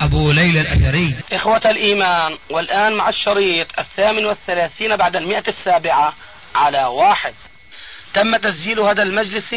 أبو 0.00 0.30
ليلى 0.30 0.60
الأثري. 0.60 1.14
إخوة 1.32 1.62
الإيمان 1.64 2.36
والآن 2.50 2.92
مع 2.92 3.08
الشريط 3.08 3.66
الثامن 3.78 4.26
والثلاثين 4.26 4.96
بعد 4.96 5.16
المئة 5.16 5.44
السابعة 5.48 6.14
على 6.54 6.84
واحد. 6.84 7.34
تم 8.14 8.36
تسجيل 8.36 8.80
هذا 8.80 9.02
المجلس 9.02 9.48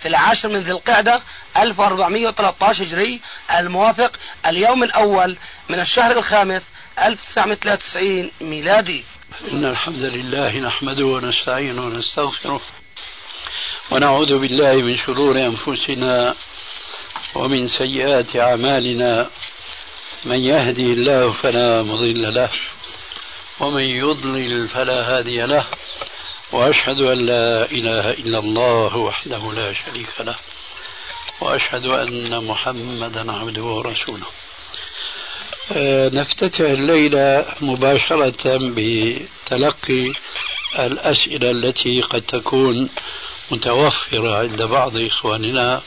في 0.00 0.08
العاشر 0.08 0.48
من 0.48 0.58
ذي 0.58 0.70
القعدة 0.70 1.22
1413 1.56 2.84
هجري 2.84 3.20
الموافق 3.58 4.12
اليوم 4.46 4.82
الأول 4.82 5.36
من 5.68 5.80
الشهر 5.80 6.12
الخامس 6.18 6.62
1993 6.98 8.30
ميلادي. 8.40 9.04
إن 9.52 9.64
الحمد 9.64 10.02
لله 10.04 10.58
نحمده 10.58 11.04
ونستعينه 11.04 11.82
ونستغفره 11.82 12.60
ونعوذ 13.90 14.38
بالله 14.38 14.72
من 14.72 14.96
شرور 14.96 15.40
أنفسنا 15.40 16.34
ومن 17.34 17.68
سيئات 17.68 18.36
أعمالنا. 18.36 19.30
من 20.24 20.40
يهدي 20.40 20.92
الله 20.92 21.32
فلا 21.32 21.82
مضل 21.82 22.34
له 22.34 22.50
ومن 23.60 23.82
يضلل 23.82 24.68
فلا 24.68 25.18
هادي 25.18 25.42
له 25.42 25.66
وأشهد 26.52 27.00
أن 27.00 27.26
لا 27.26 27.70
إله 27.70 28.10
إلا 28.10 28.38
الله 28.38 28.96
وحده 28.96 29.52
لا 29.52 29.72
شريك 29.72 30.20
له 30.20 30.36
وأشهد 31.40 31.86
أن 31.86 32.44
محمدا 32.44 33.32
عبده 33.32 33.62
ورسوله. 33.62 34.26
أه 35.72 36.08
نفتتح 36.08 36.60
الليلة 36.60 37.46
مباشرة 37.60 38.58
بتلقي 38.76 40.12
الأسئلة 40.78 41.50
التي 41.50 42.00
قد 42.00 42.22
تكون 42.22 42.88
متوفرة 43.50 44.38
عند 44.38 44.62
بعض 44.62 44.96
إخواننا. 44.96 45.82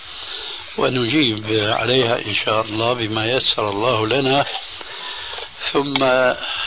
ونجيب 0.78 1.46
عليها 1.50 2.26
إن 2.26 2.36
شاء 2.36 2.62
الله 2.62 2.94
بما 2.94 3.32
يسر 3.32 3.70
الله 3.70 4.08
لنا. 4.08 4.46
ثم 5.72 6.06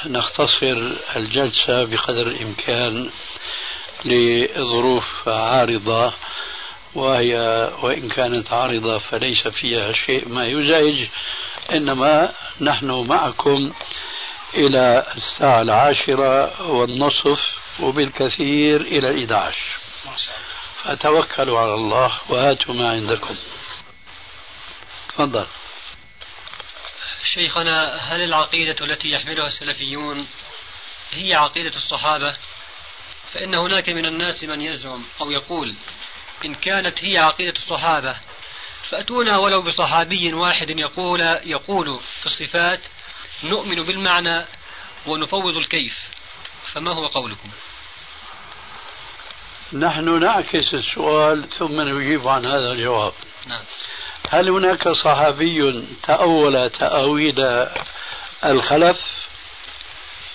نختصر 0.06 0.92
الجلسة 1.16 1.84
بقدر 1.84 2.26
الإمكان 2.26 3.10
لظروف 4.04 5.28
عارضة 5.28 6.12
وهي 6.94 7.34
وإن 7.82 8.08
كانت 8.08 8.52
عارضة 8.52 8.98
فليس 8.98 9.48
فيها 9.48 9.92
شيء 9.92 10.28
ما 10.28 10.46
يزعج. 10.46 11.06
إنما 11.74 12.32
نحن 12.60 12.90
معكم 12.90 13.72
إلى 14.54 15.06
الساعة 15.16 15.62
العاشرة 15.62 16.62
والنصف 16.70 17.58
وبالكثير 17.80 18.80
إلى 18.80 19.08
الإحدى 19.08 19.34
عشر. 19.34 19.78
فتوكلوا 20.84 21.58
على 21.58 21.74
الله 21.74 22.12
وهاتوا 22.28 22.74
ما 22.74 22.90
عندكم. 22.90 23.36
تفضل 25.18 25.46
شيخنا 27.34 27.96
هل 27.96 28.22
العقيدة 28.22 28.84
التي 28.84 29.10
يحملها 29.10 29.46
السلفيون 29.46 30.28
هي 31.12 31.34
عقيدة 31.34 31.76
الصحابة 31.76 32.36
فإن 33.32 33.54
هناك 33.54 33.88
من 33.88 34.06
الناس 34.06 34.44
من 34.44 34.60
يزعم 34.60 35.04
أو 35.20 35.30
يقول 35.30 35.74
إن 36.44 36.54
كانت 36.54 37.04
هي 37.04 37.18
عقيدة 37.18 37.56
الصحابة 37.56 38.16
فأتونا 38.82 39.38
ولو 39.38 39.62
بصحابي 39.62 40.32
واحد 40.32 40.70
يقول 40.70 41.20
يقول 41.44 42.00
في 42.20 42.26
الصفات 42.26 42.80
نؤمن 43.44 43.82
بالمعنى 43.82 44.44
ونفوض 45.06 45.56
الكيف 45.56 45.98
فما 46.66 46.94
هو 46.94 47.06
قولكم؟ 47.06 47.50
نحن 49.72 50.20
نعكس 50.20 50.74
السؤال 50.74 51.48
ثم 51.50 51.80
نجيب 51.80 52.28
عن 52.28 52.46
هذا 52.46 52.72
الجواب 52.72 53.12
نعم. 53.46 53.62
هل 54.30 54.48
هناك 54.48 54.88
صحابي 54.88 55.84
تأول 56.02 56.70
تأويل 56.70 57.66
الخلف؟ 58.44 59.28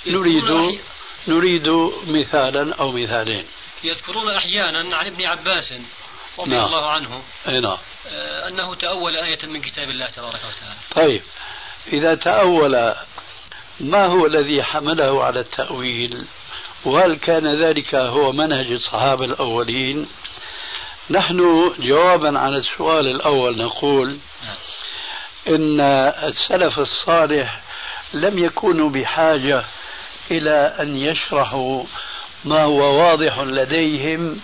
نريد 0.08 0.80
نريد 1.28 1.68
مثالا 2.08 2.76
أو 2.76 2.92
مثالين. 2.92 3.46
يذكرون 3.84 4.34
أحيانا 4.36 4.98
عن 4.98 5.06
ابن 5.06 5.24
عباس 5.24 5.74
رضي 6.40 6.50
نعم. 6.52 6.66
الله 6.66 6.92
عنه. 6.92 7.24
أي 7.48 7.60
نعم. 7.60 7.78
آه، 8.08 8.48
أنه 8.48 8.76
تأول 8.76 9.16
آية 9.16 9.40
من 9.44 9.62
كتاب 9.62 9.90
الله 9.90 10.08
تبارك 10.08 10.36
وتعالى. 10.36 10.76
طيب. 10.96 11.22
إذا 11.94 12.16
تأول 12.16 12.96
ما 13.80 14.06
هو 14.06 14.26
الذي 14.26 14.64
حمله 14.64 15.24
على 15.24 15.40
التأويل؟ 15.40 16.26
وهل 16.86 17.18
كان 17.18 17.56
ذلك 17.56 17.96
هو 17.96 18.32
منهج 18.32 18.72
الصحابة 18.72 19.26
الأولين؟ 19.26 20.08
نحن 21.10 21.38
جوابا 21.80 22.40
على 22.40 22.58
السؤال 22.58 23.08
الأول 23.08 23.58
نقول 23.58 24.18
إن 25.48 25.82
السلف 26.24 26.80
الصالح 26.80 27.62
لم 28.14 28.40
يكونوا 28.40 28.90
بحاجة 28.90 29.64
إلى 30.32 30.76
أن 30.80 30.96
يشرحوا 30.96 31.84
ما 32.46 32.64
هو 32.64 33.00
واضح 33.00 33.40
لديهم 33.40 34.42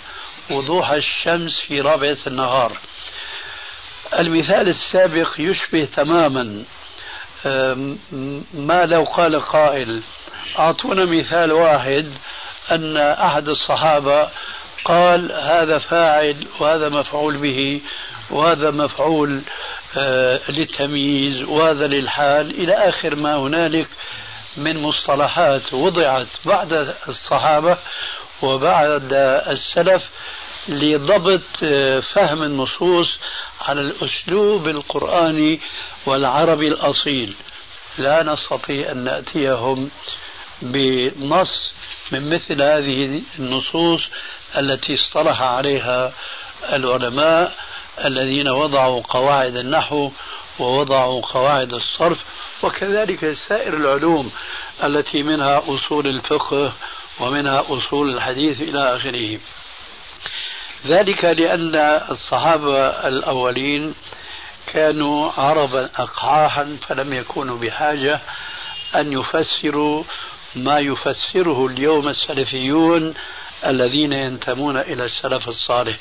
وضوح 0.51 0.89
الشمس 0.89 1.59
في 1.67 1.81
رابعة 1.81 2.17
النهار. 2.27 2.77
المثال 4.19 4.67
السابق 4.67 5.29
يشبه 5.39 5.85
تماما 5.85 6.63
ما 8.53 8.85
لو 8.85 9.03
قال 9.03 9.41
قائل 9.41 10.03
أعطونا 10.59 11.11
مثال 11.11 11.51
واحد 11.51 12.13
أن 12.71 12.97
أحد 12.97 13.49
الصحابة 13.49 14.29
قال 14.85 15.31
هذا 15.31 15.77
فاعل 15.77 16.47
وهذا 16.59 16.89
مفعول 16.89 17.37
به 17.37 17.81
وهذا 18.29 18.71
مفعول 18.71 19.41
آه 19.97 20.39
للتمييز 20.49 21.43
وهذا 21.43 21.87
للحال 21.87 22.49
إلى 22.49 22.73
آخر 22.73 23.15
ما 23.15 23.35
هنالك 23.35 23.87
من 24.57 24.81
مصطلحات 24.81 25.73
وضعت 25.73 26.27
بعد 26.45 26.95
الصحابة 27.07 27.77
وبعد 28.41 29.13
السلف 29.47 30.09
لضبط 30.67 31.41
آه، 31.63 31.99
فهم 31.99 32.43
النصوص 32.43 33.17
على 33.61 33.81
الأسلوب 33.81 34.67
القرآني 34.67 35.59
والعربي 36.05 36.67
الأصيل. 36.67 37.33
لا 37.97 38.23
نستطيع 38.23 38.91
أن 38.91 38.97
نأتيهم 38.97 39.89
بنص 40.61 41.71
من 42.11 42.29
مثل 42.29 42.61
هذه 42.61 43.21
النصوص 43.39 44.01
التي 44.57 44.93
اصطلح 44.93 45.41
عليها 45.41 46.13
العلماء 46.73 47.55
الذين 48.05 48.47
وضعوا 48.47 49.01
قواعد 49.09 49.55
النحو 49.55 50.11
ووضعوا 50.59 51.21
قواعد 51.21 51.73
الصرف 51.73 52.17
وكذلك 52.63 53.33
سائر 53.33 53.73
العلوم 53.73 54.31
التي 54.83 55.23
منها 55.23 55.61
أصول 55.67 56.07
الفقه 56.07 56.73
ومنها 57.19 57.65
أصول 57.69 58.09
الحديث 58.15 58.61
إلى 58.61 58.95
آخره. 58.95 59.39
ذلك 60.87 61.25
لأن 61.25 61.75
الصحابة 62.11 62.87
الأولين 62.87 63.93
كانوا 64.67 65.31
عربا 65.37 65.89
اقحاحا 65.95 66.77
فلم 66.87 67.13
يكونوا 67.13 67.57
بحاجة 67.57 68.19
أن 68.95 69.13
يفسروا 69.13 70.03
ما 70.55 70.79
يفسره 70.79 71.67
اليوم 71.67 72.07
السلفيون 72.07 73.13
الذين 73.65 74.13
ينتمون 74.13 74.77
إلى 74.77 75.05
السلف 75.05 75.49
الصالح. 75.49 75.97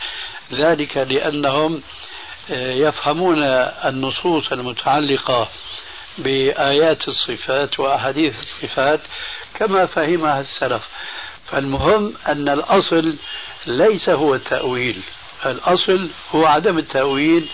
ذلك 0.52 0.96
لأنهم 0.96 1.82
آه، 2.50 2.72
يفهمون 2.72 3.42
النصوص 3.84 4.52
المتعلقة 4.52 5.48
بآيات 6.18 7.08
الصفات 7.08 7.80
وأحاديث 7.80 8.34
الصفات 8.38 9.00
كما 9.54 9.86
فهمها 9.86 10.40
السلف. 10.40 10.82
فالمهم 11.50 12.14
أن 12.28 12.48
الأصل 12.48 13.16
ليس 13.66 14.08
هو 14.08 14.34
التأويل 14.34 15.00
الأصل 15.46 16.10
هو 16.34 16.46
عدم 16.46 16.78
التأويل 16.78 17.48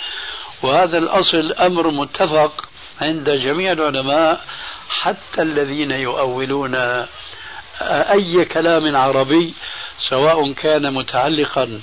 وهذا 0.62 0.98
الأصل 0.98 1.52
أمر 1.52 1.90
متفق 1.90 2.68
عند 3.00 3.30
جميع 3.30 3.72
العلماء 3.72 4.44
حتى 4.88 5.42
الذين 5.42 5.90
يؤولون 5.90 6.74
أي 7.80 8.44
كلام 8.44 8.96
عربي 8.96 9.54
سواء 10.10 10.52
كان 10.52 10.94
متعلقا 10.94 11.80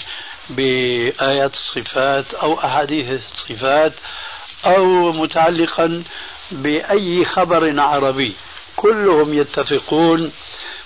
بآيات 0.50 1.52
الصفات 1.54 2.34
أو 2.34 2.60
أحاديث 2.60 3.22
الصفات 3.22 3.94
أو 4.66 5.12
متعلقا 5.12 6.04
بأي 6.52 7.26
خبر 7.26 7.80
عربي 7.82 8.34
كلهم 8.76 9.34
يتفقون. 9.34 10.32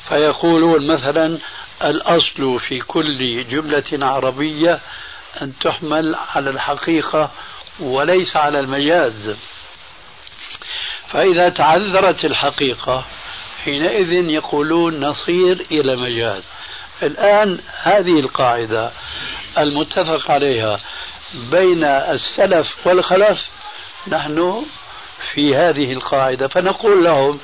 فيقولون 0.10 0.94
مثلا 0.94 1.40
الأصل 1.84 2.60
في 2.60 2.80
كل 2.80 3.48
جملة 3.48 4.06
عربية 4.06 4.80
أن 5.42 5.54
تحمل 5.62 6.16
على 6.36 6.50
الحقيقة 6.50 7.32
وليس 7.80 8.36
على 8.36 8.60
المجاز. 8.60 9.36
فإذا 11.08 11.50
تعذرت 11.50 12.26
الحقيقة 12.26 13.06
حينئذ 13.64 14.12
يقولون 14.12 15.00
نصير 15.00 15.66
إلى 15.72 15.96
مجاز. 15.96 16.44
الآن 17.03 17.59
هذه 17.83 18.19
القاعدة 18.19 18.92
المتفق 19.57 20.31
عليها 20.31 20.80
بين 21.33 21.83
السلف 21.83 22.88
والخلف 22.88 23.47
نحن 24.07 24.65
في 25.33 25.56
هذه 25.56 25.94
القاعدة. 25.94 26.47
فنقول 26.47 27.03
لهم 27.03 27.39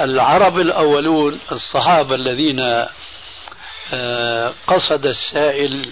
العرب 0.00 0.58
الأولون 0.58 1.40
الصحابة 1.52 2.14
الذين 2.14 2.86
آه، 3.92 4.54
قصد 4.66 5.06
السائل 5.06 5.90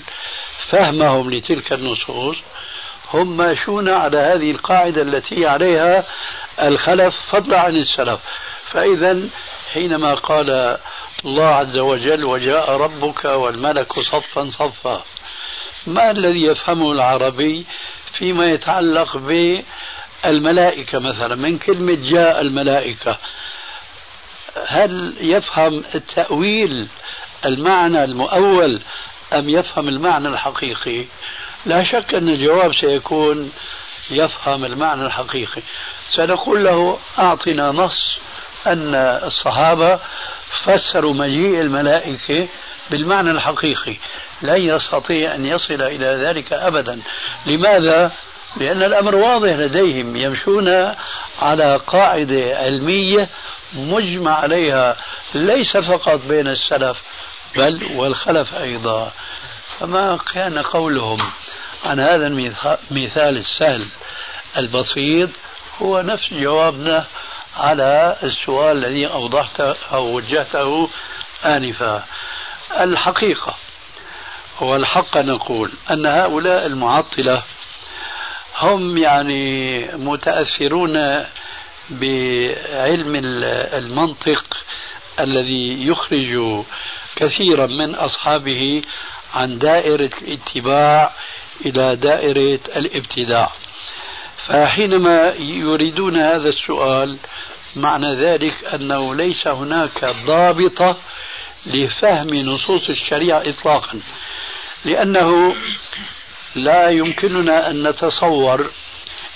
فهمهم 0.69 1.31
لتلك 1.31 1.73
النصوص 1.73 2.37
هم 3.15 3.37
ماشون 3.37 3.89
على 3.89 4.19
هذه 4.19 4.51
القاعدة 4.51 5.03
التي 5.03 5.47
عليها 5.47 6.05
الخلف 6.63 7.17
فضلا 7.17 7.61
عن 7.61 7.77
السلف. 7.77 8.21
فإذا 8.67 9.29
حينما 9.73 10.15
قال 10.15 10.79
الله 11.25 11.47
عز 11.47 11.79
وجل 11.79 12.25
وجاء 12.25 12.71
ربك 12.71 13.25
والملك 13.25 13.93
صفا 14.13 14.45
صفا. 14.45 15.05
ما 15.87 16.11
الذي 16.11 16.43
يفهمه 16.43 16.93
العربي 16.93 17.67
فيما 18.13 18.47
يتعلق 18.47 19.17
بالملائكة 20.25 20.99
مثلا؟ 20.99 21.35
من 21.35 21.59
كلمة 21.59 21.95
جاء 22.11 22.41
الملائكة. 22.41 23.19
هل 24.67 25.15
يفهم 25.21 25.85
التأويل 25.95 26.89
المعنى 27.47 28.05
المؤول 28.05 28.83
أم 29.35 29.49
يفهم 29.49 29.89
المعنى 29.89 30.29
الحقيقي؟ 30.29 31.05
لا 31.67 31.85
شك 31.85 32.15
أن 32.15 32.29
الجواب 32.29 32.75
سيكون 32.75 33.53
يفهم 34.11 34.65
المعنى 34.65 35.03
الحقيقي. 35.07 35.63
سنقول 36.17 36.65
له 36.65 36.99
أعطنا 37.19 37.67
نص 37.69 38.17
أن 38.67 38.95
الصحابة 38.95 40.01
فسروا 40.51 41.15
مجيء 41.15 41.61
الملائكة 41.61 42.49
بالمعنى 42.91 43.31
الحقيقي. 43.31 43.97
لن 44.43 44.63
يستطيع 44.63 45.35
أن 45.35 45.47
يصل 45.47 45.83
إلى 45.83 46.07
ذلك 46.07 46.53
أبدا. 46.53 47.03
لماذا؟ 47.47 48.13
لأن 48.57 48.83
الأمر 48.83 49.15
واضح 49.15 49.51
لديهم. 49.51 50.17
يمشون 50.17 50.95
على 51.43 51.81
قاعدة 51.87 52.59
علمية 52.59 53.29
مجمع 53.73 54.35
عليها. 54.35 54.97
ليس 55.35 55.77
فقط 55.77 56.21
بين 56.29 56.49
السلف 56.49 57.03
بل 57.57 57.89
والخلف 57.95 58.55
أيضا. 58.55 59.13
فما 59.79 60.19
كان 60.35 60.59
قولهم 60.59 61.19
عن 61.85 62.01
هذا 62.01 62.27
المثال 62.27 63.37
السهل 63.37 63.87
البسيط 64.57 65.31
هو 65.83 66.01
نفس 66.01 66.35
جوابنا 66.35 67.07
على 67.57 68.17
السؤال 68.23 68.85
الذي 68.85 69.07
أوضحته 69.07 69.75
أو 69.93 70.15
وجهته 70.17 70.89
آنفا. 71.45 72.05
الحقيقة 72.81 73.57
والحق 74.61 75.17
نقول 75.17 75.73
أن 75.91 76.07
هؤلاء 76.07 76.67
المعطلة 76.67 77.43
هم 78.59 78.99
يعني 78.99 79.85
متأثرون 79.93 81.25
بعلم 81.91 83.21
المنطق 83.75 84.57
الذي 85.21 85.87
يخرج 85.87 86.65
كثيرا 87.17 87.67
من 87.67 87.95
أصحابه 87.95 88.83
عن 89.35 89.59
دائرة 89.59 90.11
الاتباع 90.23 91.13
إلى 91.67 91.97
دائرة 91.97 92.61
الابتداع. 92.77 93.51
فحينما 94.47 95.35
يريدون 95.39 96.17
هذا 96.17 96.49
السؤال 96.49 97.19
معنى 97.77 98.17
ذلك 98.17 98.65
أنه 98.75 99.15
ليس 99.15 99.47
هناك 99.47 100.05
ضابطة 100.05 100.97
لفهم 101.67 102.35
نصوص 102.35 102.89
الشريعة 102.89 103.43
إطلاقا. 103.47 104.01
لأنه 104.85 105.55
لا 106.55 106.89
يمكننا 106.89 107.71
أن 107.71 107.89
نتصور 107.89 108.71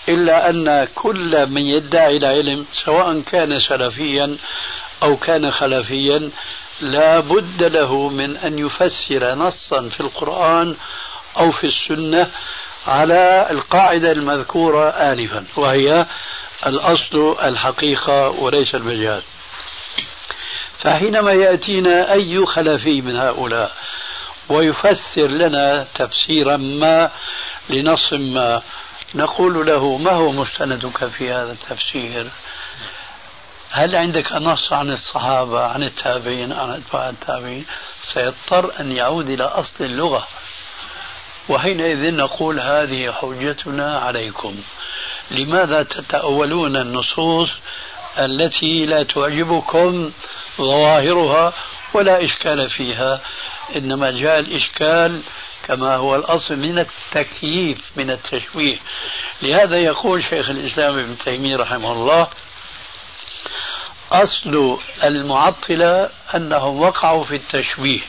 إلا 0.08 0.50
أن 0.50 0.88
كل 0.94 1.46
من 1.50 1.62
يدعي 1.66 2.16
العلم 2.16 2.66
سواء 2.84 3.20
كان 3.20 3.60
سلفيا 3.68 4.36
أو 5.02 5.16
كان 5.16 5.50
خلفيا 5.50 6.30
لا 6.80 7.20
بد 7.20 7.62
له 7.62 8.08
من 8.08 8.36
أن 8.36 8.58
يفسر 8.58 9.34
نصا 9.34 9.88
في 9.88 10.00
القرآن 10.00 10.76
أو 11.40 11.50
في 11.50 11.66
السنة 11.66 12.30
على 12.86 13.46
القاعدة 13.50 14.12
المذكورة 14.12 14.88
آنفا 14.90 15.44
وهي 15.56 16.06
الأصل 16.66 17.36
الحقيقة 17.42 18.28
وليس 18.28 18.74
المجاز 18.74 19.22
فحينما 20.78 21.32
يأتينا 21.32 22.12
أي 22.12 22.46
خلفي 22.46 23.00
من 23.00 23.16
هؤلاء 23.16 23.72
ويفسر 24.48 25.26
لنا 25.26 25.86
تفسيرا 25.94 26.56
ما 26.56 27.10
لنص 27.70 28.12
ما 28.12 28.62
نقول 29.14 29.66
له 29.66 29.96
ما 29.96 30.10
هو 30.10 30.32
مستندك 30.32 31.08
في 31.08 31.32
هذا 31.32 31.52
التفسير؟ 31.52 32.30
هل 33.70 33.96
عندك 33.96 34.32
نص 34.32 34.72
عن 34.72 34.90
الصحابة 34.90 35.66
عن 35.66 35.82
التابعين 35.82 36.52
عن 36.52 36.70
أتباع 36.70 37.08
التابعين؟ 37.08 37.66
سيضطر 38.02 38.80
أن 38.80 38.92
يعود 38.92 39.30
إلى 39.30 39.44
أصل 39.44 39.84
اللغة. 39.84 40.26
وحينئذ 41.48 42.14
نقول 42.14 42.60
هذه 42.60 43.12
حجتنا 43.12 43.98
عليكم. 43.98 44.56
لماذا 45.30 45.82
تتأولون 45.82 46.76
النصوص 46.76 47.50
التي 48.18 48.86
لا 48.86 49.02
تعجبكم 49.02 50.10
ظواهرها 50.58 51.52
ولا 51.94 52.24
إشكال 52.24 52.68
فيها؟ 52.70 53.20
إنما 53.76 54.10
جاء 54.10 54.38
الإشكال 54.38 55.22
كما 55.68 55.96
هو 55.96 56.16
الأصل 56.16 56.56
من 56.56 56.78
التكييف 56.78 57.78
من 57.96 58.10
التشويه. 58.10 58.78
لهذا 59.42 59.78
يقول 59.78 60.24
شيخ 60.24 60.50
الإسلام 60.50 60.98
ابن 60.98 61.18
تيمية 61.18 61.56
رحمه 61.56 61.92
الله 61.92 62.28
أصل 64.12 64.78
المعطلة 65.04 66.10
أنهم 66.34 66.80
وقعوا 66.80 67.24
في 67.24 67.36
التشويه. 67.36 68.00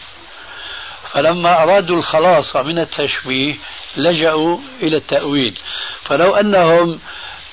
فلما 1.12 1.64
أرادوا 1.64 1.98
الخلاص 1.98 2.56
من 2.56 2.80
التشبيه 2.80 3.56
لجأوا 3.98 4.58
إلى 4.82 4.98
التأويل. 4.98 5.58
فلو 6.04 6.36
أنهم 6.36 7.00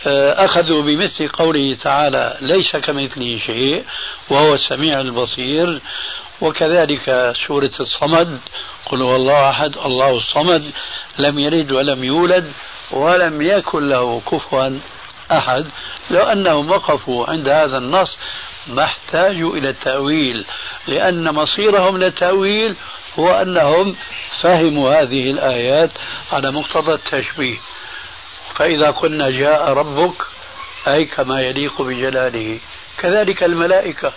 آه، 0.07 0.45
أخذوا 0.45 0.83
بمثل 0.83 1.29
قوله 1.29 1.75
تعالى 1.75 2.39
ليس 2.41 2.77
كمثله 2.77 3.39
شيء 3.39 3.85
وهو 4.31 4.55
السميع 4.55 5.01
البصير. 5.01 5.81
وكذلك 6.41 7.35
سورة 7.47 7.71
الصمد 7.81 8.41
قل 8.87 9.03
هو 9.03 9.17
الله 9.17 9.51
أحد 9.51 9.77
الله 9.79 10.17
الصمد 10.17 10.71
لم 11.19 11.39
يلد 11.39 11.73
ولم 11.73 12.05
يولد 12.05 12.53
ولم 12.91 13.43
يكن 13.43 13.89
له 13.89 14.23
كفوا 14.31 14.79
أحد. 15.33 15.67
لو 16.11 16.23
أنهم 16.23 16.71
وقفوا 16.71 17.31
عند 17.31 17.49
هذا 17.49 17.79
النص 17.79 18.19
ما 18.69 18.85
احتاجوا 18.85 19.57
إلى 19.57 19.71
التأويل 19.71 20.45
لأن 20.87 21.35
مصيرهم 21.35 21.99
للتأويل 21.99 22.77
هو 23.19 23.29
أنهم 23.31 23.97
فهموا 24.41 25.03
هذه 25.03 25.31
الآيات 25.31 25.91
على 26.33 26.51
مقتضى 26.51 26.93
التشبيه. 26.93 27.57
فإذا 28.55 28.91
قلنا 28.91 29.31
جاء 29.31 29.69
ربك 29.69 30.23
أي 30.89 31.05
كما 31.05 31.41
يليق 31.41 31.83
بجلاله. 31.83 32.59
كذلك 32.99 33.43
الملائكة. 33.43 34.13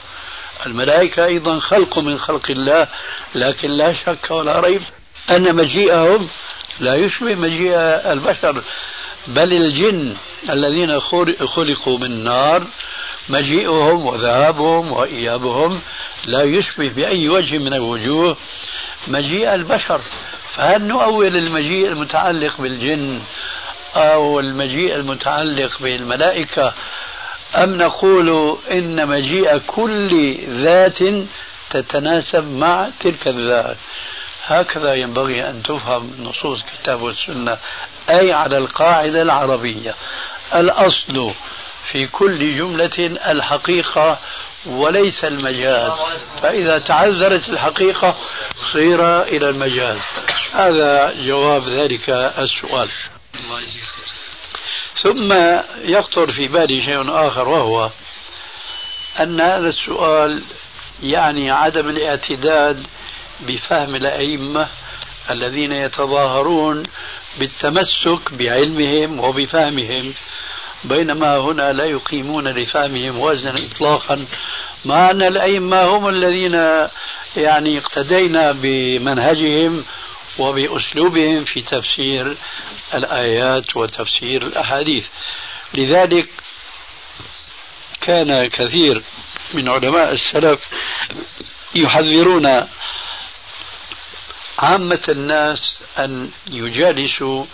الملائكة 0.66 1.26
أيضا 1.26 1.60
خلق 1.60 2.00
من 2.00 2.20
خلق 2.20 2.52
الله 2.52 2.88
لكن 3.36 3.70
لا 3.70 3.94
شك 3.94 4.32
ولا 4.32 4.60
ريب 4.60 4.82
أن 5.30 5.56
مجيئهم 5.56 6.30
لا 6.80 6.96
يشبه 6.96 7.36
مجيء 7.36 7.76
البشر 8.12 8.64
بل 9.28 9.54
الجن 9.54 10.16
الذين 10.50 11.00
خلقوا 11.46 11.98
من 11.98 12.24
نار 12.24 12.64
مجيئهم 13.30 14.06
وذهابهم 14.06 14.92
وإيابهم 14.92 15.82
لا 16.26 16.44
يشبه 16.44 16.90
بأي 16.90 17.30
وجه 17.30 17.58
من 17.58 17.74
الوجوه 17.74 18.38
مجيء 19.08 19.54
البشر. 19.56 20.02
فهل 20.56 20.82
نؤول 20.82 21.36
المجيء 21.36 21.88
المتعلق 21.88 22.62
بالجن 22.62 23.22
أو 23.96 24.40
المجيء 24.40 24.96
المتعلق 24.96 25.72
بالملائكة 25.80 26.74
أم 27.56 27.78
نقول 27.78 28.58
إن 28.72 29.08
مجيء 29.08 29.58
كل 29.58 30.36
ذات 30.50 31.00
تتناسب 31.70 32.44
مع 32.44 32.90
تلك 33.00 33.28
الذات؟ 33.28 33.78
هكذا 34.46 34.94
ينبغي 34.94 35.50
أن 35.50 35.64
تفهم 35.64 36.12
نصوص 36.20 36.60
الكتاب 36.62 37.02
والسنة 37.02 37.58
أي 38.10 38.34
على 38.34 38.58
القاعدة 38.58 39.22
العربية. 39.22 39.96
الأصل 40.56 41.34
في 41.84 42.08
كل 42.08 42.58
جملة 42.58 43.18
الحقيقة 43.32 44.20
وليس 44.66 45.26
المجاز. 45.26 45.92
فإذا 46.42 46.80
تعذرت 46.80 47.50
الحقيقة 47.50 48.18
صير 48.74 49.22
إلى 49.22 49.50
المجاز. 49.50 49.98
هذا 50.54 51.14
جواب 51.28 51.68
ذلك 51.68 52.10
السؤال. 52.40 52.90
ثم 55.04 55.34
يخطر 55.84 56.32
في 56.32 56.48
بالي 56.48 56.86
شيء 56.86 57.28
آخر 57.28 57.50
وهو 57.50 57.90
أن 59.20 59.42
هذا 59.42 59.70
السؤال 59.70 60.44
يعني 61.04 61.52
عدم 61.52 61.90
الاعتداد 61.90 62.88
بفهم 63.40 63.96
الأئمة 63.96 64.68
الذين 65.30 65.72
يتظاهرون 65.72 66.84
بالتمسك 67.40 68.34
بعلمهم 68.34 69.20
وبفهمهم. 69.20 70.14
بينما 70.84 71.38
هنا 71.38 71.74
لا 71.74 71.86
يقيمون 71.86 72.48
لفهمهم 72.48 73.20
وزنا 73.20 73.66
إطلاقا. 73.72 74.26
مع 74.86 75.12
أن 75.12 75.22
الأئمة 75.22 75.84
هم 75.84 76.08
الذين 76.08 76.54
يعني 77.38 77.78
اقتدينا 77.78 78.52
بمنهجهم 78.52 79.86
وبأسلوبهم 80.40 81.44
في 81.46 81.62
تفسير 81.62 82.38
الآيات 82.94 83.78
وتفسير 83.78 84.48
الأحاديث. 84.48 85.08
لذلك 85.74 86.30
كان 88.02 88.48
كثير 88.50 89.04
من 89.54 89.70
علماء 89.70 90.14
السلف 90.14 90.60
يحذرون 91.76 92.68
عامة 94.60 95.04
الناس 95.10 95.82
أن 96.00 96.32
يجالسوا 96.52 97.46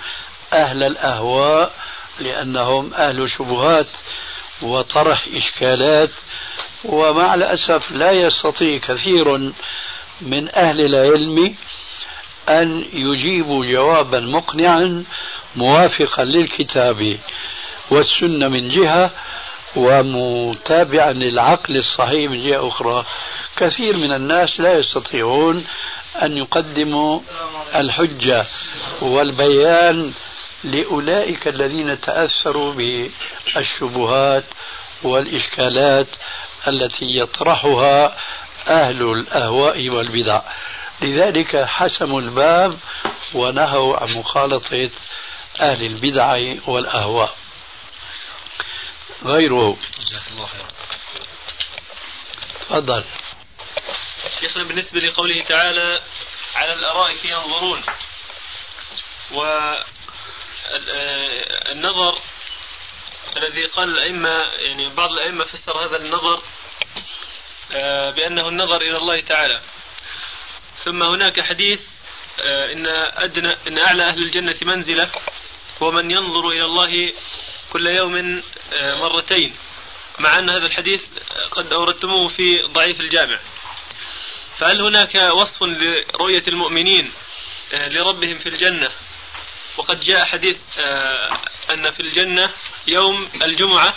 أهل 0.53 0.83
الأهواء 0.83 1.73
لأنهم 2.19 2.93
أهل 2.93 3.29
شبهات 3.29 3.87
وطرح 4.61 5.27
إشكالات 5.33 6.09
ومع 6.85 7.33
الأسف 7.33 7.91
لا 7.91 8.11
يستطيع 8.11 8.77
كثير 8.77 9.37
من 10.21 10.55
أهل 10.55 10.81
العلم 10.81 11.55
أن 12.49 12.85
يجيبوا 12.93 13.65
جوابا 13.65 14.19
مقنعا 14.19 15.03
موافقا 15.55 16.23
للكتاب 16.23 17.17
والسنة 17.91 18.47
من 18.47 18.69
جهة 18.69 19.11
ومتابعا 19.75 21.11
للعقل 21.13 21.77
الصحيح 21.77 22.31
من 22.31 22.47
جهة 22.47 22.67
أخرى. 22.67 23.05
كثير 23.57 23.97
من 23.97 24.11
الناس 24.11 24.59
لا 24.59 24.79
يستطيعون 24.79 25.65
أن 26.21 26.37
يقدموا 26.37 27.19
الحجة 27.75 28.45
والبيان 29.01 30.13
لأولئك 30.63 31.47
الذين 31.47 32.01
تأثروا 32.01 32.73
بالشبهات 32.73 34.43
والإشكالات 35.03 36.07
التي 36.67 37.17
يطرحها 37.17 38.17
أهل 38.67 39.01
الأهواء 39.01 39.89
والبدع. 39.89 40.41
لذلك 41.01 41.55
حسموا 41.55 42.21
الباب 42.21 42.79
ونهوا 43.33 43.97
عن 43.97 44.13
مخالطة 44.13 44.89
أهل 45.61 45.83
البدع 45.83 46.53
والأهواء. 46.67 47.35
غيره. 49.23 49.77
جزاك 49.99 50.31
الله 50.31 50.45
خيرا. 50.45 50.67
تفضل. 52.59 53.03
شيخنا 54.39 54.63
بالنسبة 54.63 54.99
لقوله 54.99 55.43
تعالى 55.43 56.01
على 56.55 56.73
الأرائك 56.73 57.25
ينظرون. 57.25 57.81
والنظر 60.71 62.21
الذي 63.37 63.65
قال 63.65 63.89
الأئمة 63.89 64.29
يعني 64.53 64.89
بعض 64.89 65.11
الأئمة 65.11 65.43
فسر 65.43 65.85
هذا 65.85 65.97
النظر 65.97 66.41
آه، 67.71 68.09
بأنه 68.09 68.47
النظر 68.47 68.81
إلى 68.81 68.97
الله 68.97 69.21
تعالى. 69.21 69.61
ثم 70.83 71.03
هناك 71.03 71.41
حديث 71.41 71.81
آه، 72.43 72.71
إن 72.73 72.87
أدنى 73.23 73.57
إن 73.67 73.79
أعلى 73.79 74.09
أهل 74.09 74.23
الجنة 74.23 74.55
منزلة 74.61 75.11
هو 75.83 75.91
من 75.91 76.11
ينظر 76.11 76.49
إلى 76.49 76.65
الله 76.65 77.13
كل 77.69 77.87
يوم 77.87 78.41
آه، 78.73 78.95
مرتين. 79.01 79.55
مع 80.19 80.39
أن 80.39 80.49
هذا 80.49 80.65
الحديث 80.65 81.05
قد 81.51 81.73
أوردتموه 81.73 82.27
في 82.27 82.61
ضعيف 82.61 83.01
الجامع. 83.01 83.39
فهل 84.57 84.81
هناك 84.81 85.15
وصف 85.15 85.63
لرؤية 85.63 86.43
المؤمنين 86.47 87.11
لربهم 87.73 88.35
في 88.35 88.49
الجنة؟ 88.49 88.91
وقد 89.77 89.99
جاء 89.99 90.25
حديث 90.25 90.57
أن 91.71 91.89
في 91.89 91.99
الجنة 91.99 92.51
يوم 92.87 93.29
الجمعة 93.43 93.93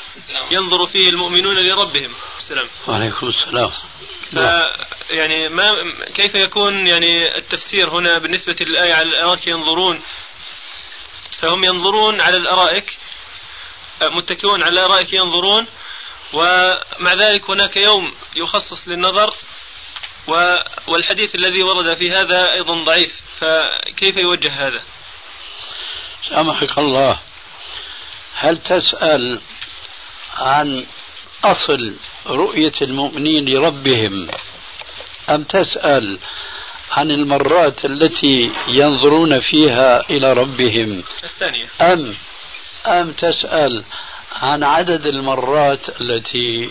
ينظر 0.51 0.87
فيه 0.87 1.09
المؤمنون 1.09 1.57
لربهم. 1.57 2.13
السلام. 2.39 2.67
وعليكم 2.89 3.27
السلام. 3.27 3.71
يعني 5.11 5.49
ما 5.49 5.75
كيف 6.15 6.35
يكون 6.35 6.87
يعني 6.87 7.39
التفسير 7.39 7.89
هنا 7.89 8.19
بالنسبة 8.19 8.57
للآية 8.61 8.95
على 8.95 9.09
الأرائك 9.09 9.47
ينظرون؟ 9.47 10.01
فهم 11.39 11.65
ينظرون 11.65 12.21
على 12.21 12.37
الأرائك 12.37 12.97
متكئون 14.03 14.63
على 14.63 14.73
الأرائك 14.73 15.13
ينظرون 15.13 15.67
ومع 16.33 17.15
ذلك 17.15 17.51
هناك 17.51 17.77
يوم 17.77 18.15
يخصص 18.37 18.89
للنظر 18.89 19.35
والحديث 20.89 21.35
الذي 21.35 21.63
ورد 21.63 21.97
في 21.97 22.13
هذا 22.13 22.53
أيضا 22.53 22.85
ضعيف. 22.85 23.21
فكيف 23.41 24.17
يوجه 24.17 24.53
هذا؟ 24.53 24.83
سامحك 26.29 26.79
الله. 26.79 27.19
هل 28.35 28.59
تسأل 28.59 29.41
عن 30.37 30.87
أصل 31.45 31.95
رؤية 32.27 32.73
المؤمنين 32.83 33.49
لربهم؟ 33.49 34.31
أم 35.31 35.43
تسأل 35.43 36.19
عن 36.91 37.11
المرات 37.11 37.85
التي 37.85 38.53
ينظرون 38.69 39.41
فيها 39.41 40.11
إلى 40.11 40.33
ربهم؟ 40.33 41.03
الثانية. 41.25 41.67
أم 41.81 42.15
أم 42.87 43.12
تسأل 43.12 43.85
عن 44.33 44.62
عدد 44.62 45.07
المرات 45.07 46.00
التي 46.00 46.71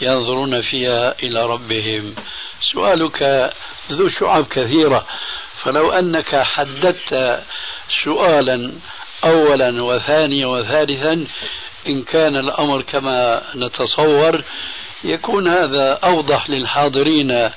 ينظرون 0.00 0.60
فيها 0.60 1.14
إلى 1.22 1.46
ربهم؟ 1.46 2.14
سؤالك 2.72 3.52
ذو 3.92 4.08
شعب 4.08 4.46
كثيرة. 4.46 5.06
فلو 5.62 5.92
أنك 5.92 6.42
حددت 6.42 7.42
سؤالا 8.04 8.72
أولا 9.24 9.82
وثانيا 9.82 10.46
وثالثا 10.46 11.26
إن 11.86 12.02
كان 12.02 12.36
الأمر 12.36 12.82
كما 12.82 13.42
نتصور 13.54 14.44
يكون 15.04 15.48
هذا 15.48 15.98
أوضح 16.04 16.50
للحاضرين 16.50 17.50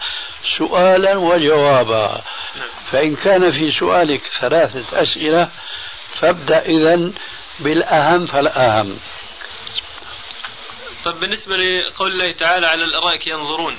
سؤالا 0.57 1.17
وجوابا. 1.17 2.21
فإن 2.91 3.15
كان 3.15 3.51
في 3.51 3.71
سؤالك 3.71 4.21
ثلاثة 4.21 5.01
أسئلة 5.01 5.49
فابدأ 6.19 6.59
إذا 6.59 7.11
بالأهم 7.59 8.25
فالأهم. 8.25 8.99
طيب 11.05 11.19
بالنسبة 11.19 11.55
لقول 11.57 12.11
الله 12.11 12.33
تعالى 12.33 12.67
على 12.67 12.83
الأرائك 12.83 13.27
ينظرون 13.27 13.77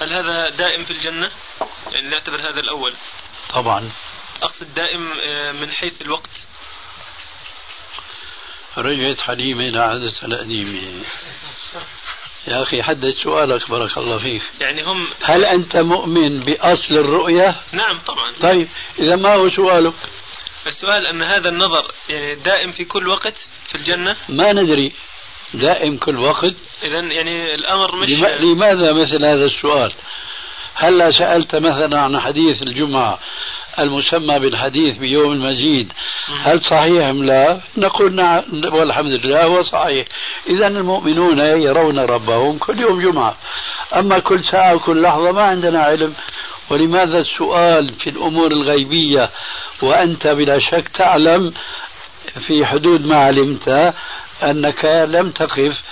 هل 0.00 0.12
هذا 0.12 0.56
دائم 0.56 0.84
في 0.84 0.90
الجنة؟ 0.90 1.30
يعني 1.92 2.08
نعتبر 2.08 2.50
هذا 2.50 2.60
الأول. 2.60 2.94
طبعا. 3.54 3.90
أقصد 4.42 4.74
دائم 4.74 5.12
آه، 5.22 5.52
من 5.52 5.70
حيث 5.70 6.02
الوقت 6.02 6.30
رجعت 8.78 9.20
حليمة 9.20 9.60
إلى 9.60 9.78
عادتها 9.78 10.26
القديمة 10.26 11.04
يا 12.48 12.62
أخي 12.62 12.82
حدد 12.82 13.14
سؤالك 13.24 13.70
بارك 13.70 13.98
الله 13.98 14.18
فيك 14.18 14.42
يعني 14.60 14.82
هم 14.84 15.06
هل 15.22 15.44
أنت 15.44 15.76
مؤمن 15.76 16.40
بأصل 16.40 16.94
الرؤية؟ 16.94 17.56
نعم 17.72 17.98
طبعا 17.98 18.32
طيب 18.40 18.68
إذا 18.98 19.16
ما 19.16 19.34
هو 19.34 19.50
سؤالك؟ 19.50 19.94
السؤال 20.66 21.06
أن 21.06 21.22
هذا 21.22 21.48
النظر 21.48 21.92
يعني 22.08 22.34
دائم 22.34 22.72
في 22.72 22.84
كل 22.84 23.08
وقت 23.08 23.46
في 23.68 23.74
الجنة؟ 23.74 24.16
ما 24.28 24.52
ندري 24.52 24.92
دائم 25.54 25.96
كل 25.96 26.16
وقت 26.18 26.54
إذا 26.82 27.00
يعني 27.00 27.54
الأمر 27.54 27.96
مش 27.96 28.08
لماذا 28.40 28.92
مثل 28.92 29.24
هذا 29.24 29.44
السؤال؟ 29.44 29.92
هلا 30.74 31.10
سألت 31.10 31.54
مثلا 31.56 32.00
عن 32.00 32.20
حديث 32.20 32.62
الجمعة 32.62 33.18
المسمى 33.78 34.38
بالحديث 34.38 34.96
بيوم 34.96 35.32
المزيد. 35.32 35.92
هل 36.40 36.60
صحيح 36.60 37.08
أم 37.08 37.24
لا؟ 37.24 37.60
نقول 37.76 38.14
نعم 38.14 38.42
والحمد 38.72 39.26
لله 39.26 39.44
هو 39.44 39.62
صحيح. 39.62 40.06
إذا 40.46 40.66
المؤمنون 40.66 41.38
يرون 41.38 41.98
ربهم 41.98 42.58
كل 42.58 42.80
يوم 42.80 43.00
جمعة. 43.00 43.36
أما 43.96 44.18
كل 44.18 44.44
ساعة 44.52 44.74
وكل 44.74 45.02
لحظة 45.02 45.32
ما 45.32 45.42
عندنا 45.42 45.80
علم. 45.80 46.14
ولماذا 46.70 47.18
السؤال 47.18 47.92
في 47.92 48.10
الأمور 48.10 48.52
الغيبية؟ 48.52 49.30
وأنت 49.82 50.26
بلا 50.26 50.58
شك 50.58 50.88
تعلم 50.88 51.52
في 52.46 52.66
حدود 52.66 53.06
ما 53.06 53.16
علمت 53.16 53.94
أنك 54.42 54.84
لم 54.84 55.30
تقف 55.30 55.82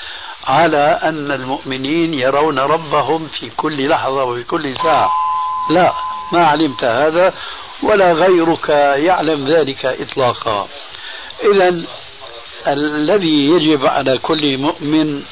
على 0.44 1.00
أن 1.02 1.32
المؤمنين 1.32 2.14
يرون 2.14 2.58
ربهم 2.58 3.28
في 3.28 3.50
كل 3.56 3.88
لحظة 3.88 4.24
وفي 4.24 4.42
كل 4.42 4.76
ساعة. 4.76 5.10
لا 5.70 5.92
ما 6.32 6.46
علمت 6.46 6.84
هذا. 6.84 7.34
ولا 7.82 8.12
غيرك 8.12 8.68
يعلم 9.04 9.48
ذلك 9.48 9.86
إطلاقا. 9.86 10.68
إذا 11.44 11.82
الذي 12.66 13.46
يجب 13.46 13.86
على 13.86 14.18
كل 14.18 14.58
مؤمن 14.58 15.22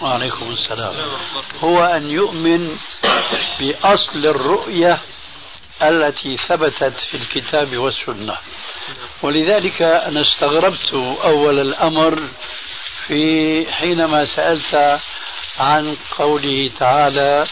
وعليكم 0.00 0.50
السلام 0.50 0.94
هو 1.60 1.84
أن 1.84 2.10
يؤمن 2.10 2.76
بأصل 3.60 4.26
الرؤية 4.26 4.98
التي 5.82 6.36
ثبتت 6.36 6.98
في 7.10 7.16
الكتاب 7.16 7.76
والسنة. 7.76 8.36
ولذلك 9.22 9.82
أنا 9.82 10.20
استغربت 10.20 10.92
أول 11.24 11.58
الأمر 11.60 12.22
في 13.06 13.66
حينما 13.72 14.36
سألت 14.36 15.00
عن 15.58 15.96
قوله 16.18 16.70
تعالى 16.78 17.46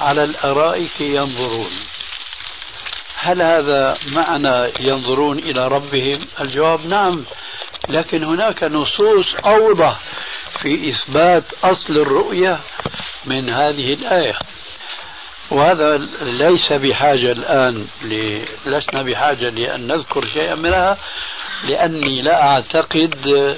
على 0.00 0.24
الأرائك 0.24 1.00
ينظرون 1.00 1.70
هل 3.18 3.42
هذا 3.42 3.98
معنى 4.06 4.70
ينظرون 4.80 5.38
إلى 5.38 5.68
ربهم؟ 5.68 6.26
الجواب 6.40 6.86
نعم 6.86 7.24
لكن 7.88 8.24
هناك 8.24 8.64
نصوص 8.64 9.34
أوضح 9.46 10.00
في 10.60 10.90
إثبات 10.90 11.44
أصل 11.64 11.96
الرؤية 11.96 12.60
من 13.26 13.48
هذه 13.48 13.94
الآية. 13.94 14.38
وهذا 15.50 15.96
ليس 16.20 16.72
بحاجة 16.72 17.32
الآن 17.32 17.86
لسنا 18.66 19.02
بحاجة 19.02 19.48
لأن 19.50 19.86
نذكر 19.86 20.24
شيئا 20.24 20.54
منها 20.54 20.96
لأني 21.64 22.22
لا 22.22 22.42
أعتقد 22.42 23.56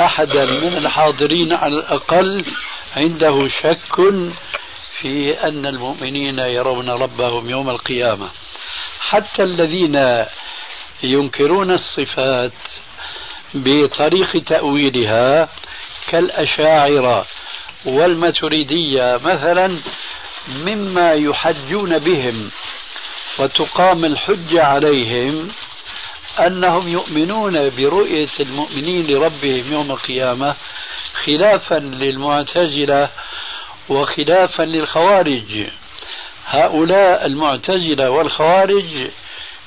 أحدا 0.00 0.44
من 0.44 0.76
الحاضرين 0.76 1.52
على 1.52 1.74
الأقل 1.74 2.44
عنده 2.96 3.48
شك 3.48 4.02
في 5.00 5.32
أن 5.44 5.66
المؤمنين 5.66 6.38
يرون 6.38 6.90
ربهم 6.90 7.50
يوم 7.50 7.70
القيامة. 7.70 8.28
حتى 9.10 9.42
الذين 9.42 10.24
ينكرون 11.02 11.70
الصفات 11.70 12.52
بطريق 13.54 14.44
تأويلها 14.44 15.48
كالأشاعرة 16.10 17.26
والماتريدية 17.84 19.20
مثلا 19.22 19.76
مما 20.48 21.12
يحجون 21.12 21.98
بهم 21.98 22.50
وتقام 23.38 24.04
الحجة 24.04 24.64
عليهم 24.64 25.48
أنهم 26.38 26.88
يؤمنون 26.88 27.70
برؤية 27.70 28.30
المؤمنين 28.40 29.06
لربهم 29.06 29.72
يوم 29.72 29.90
القيامة 29.90 30.54
خلافا 31.24 31.74
للمعتزلة 31.74 33.08
وخلافا 33.88 34.62
للخوارج. 34.62 35.66
هؤلاء 36.50 37.26
المعتزلة 37.26 38.10
والخوارج 38.10 39.10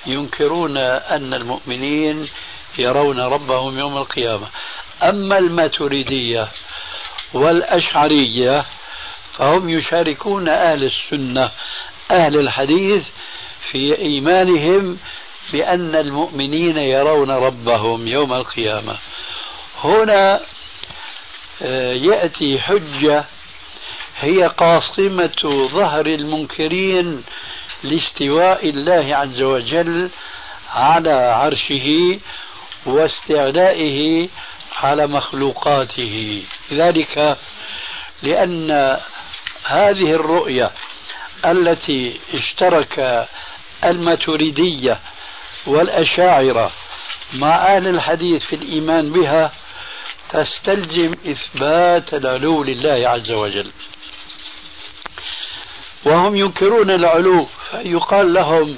ينكرون 0.05 0.77
أن 0.77 1.33
المؤمنين 1.33 2.27
يرون 2.77 3.19
ربهم 3.19 3.79
يوم 3.79 3.97
القيامة. 3.97 4.47
أما 5.03 5.37
الماتريدية 5.37 6.47
والأشعرية 7.33 8.65
فهم 9.31 9.69
يشاركون 9.69 10.49
أهل 10.49 10.83
السنة 10.83 11.51
أهل 12.11 12.39
الحديث 12.39 13.03
في 13.71 13.97
إيمانهم 13.97 14.97
بأن 15.53 15.95
المؤمنين 15.95 16.77
يرون 16.77 17.31
ربهم 17.31 18.07
يوم 18.07 18.33
القيامة. 18.33 18.95
هنا 19.83 20.39
آه، 21.61 21.93
يأتي 21.93 22.59
حجة 22.59 23.25
هي 24.23 24.43
قاصمة 24.43 25.67
ظهر 25.71 26.05
المنكرين 26.05 27.23
لاستواء 27.83 28.69
الله 28.69 29.15
عز 29.15 29.41
وجل 29.41 30.09
على 30.69 31.11
عرشه 31.11 32.19
واستعلائه 32.85 34.29
على 34.81 35.07
مخلوقاته. 35.07 36.43
ذلك 36.73 37.37
لأن 38.23 38.71
هذه 39.65 40.11
الرؤية 40.11 40.71
التي 41.45 42.19
اشترك 42.33 43.27
الماتريدية 43.83 44.99
والأشاعرة 45.65 46.71
مع 47.33 47.75
أهل 47.75 47.87
الحديث 47.87 48.43
في 48.43 48.55
الإيمان 48.55 49.11
بها 49.11 49.51
تستلزم 50.29 51.11
إثبات 51.25 52.13
العلو 52.13 52.63
لله 52.63 53.09
عز 53.09 53.31
وجل. 53.31 53.71
وهم 56.05 56.35
ينكرون 56.35 56.89
العلو. 56.89 57.47
فيقال 57.71 58.33
لهم 58.33 58.77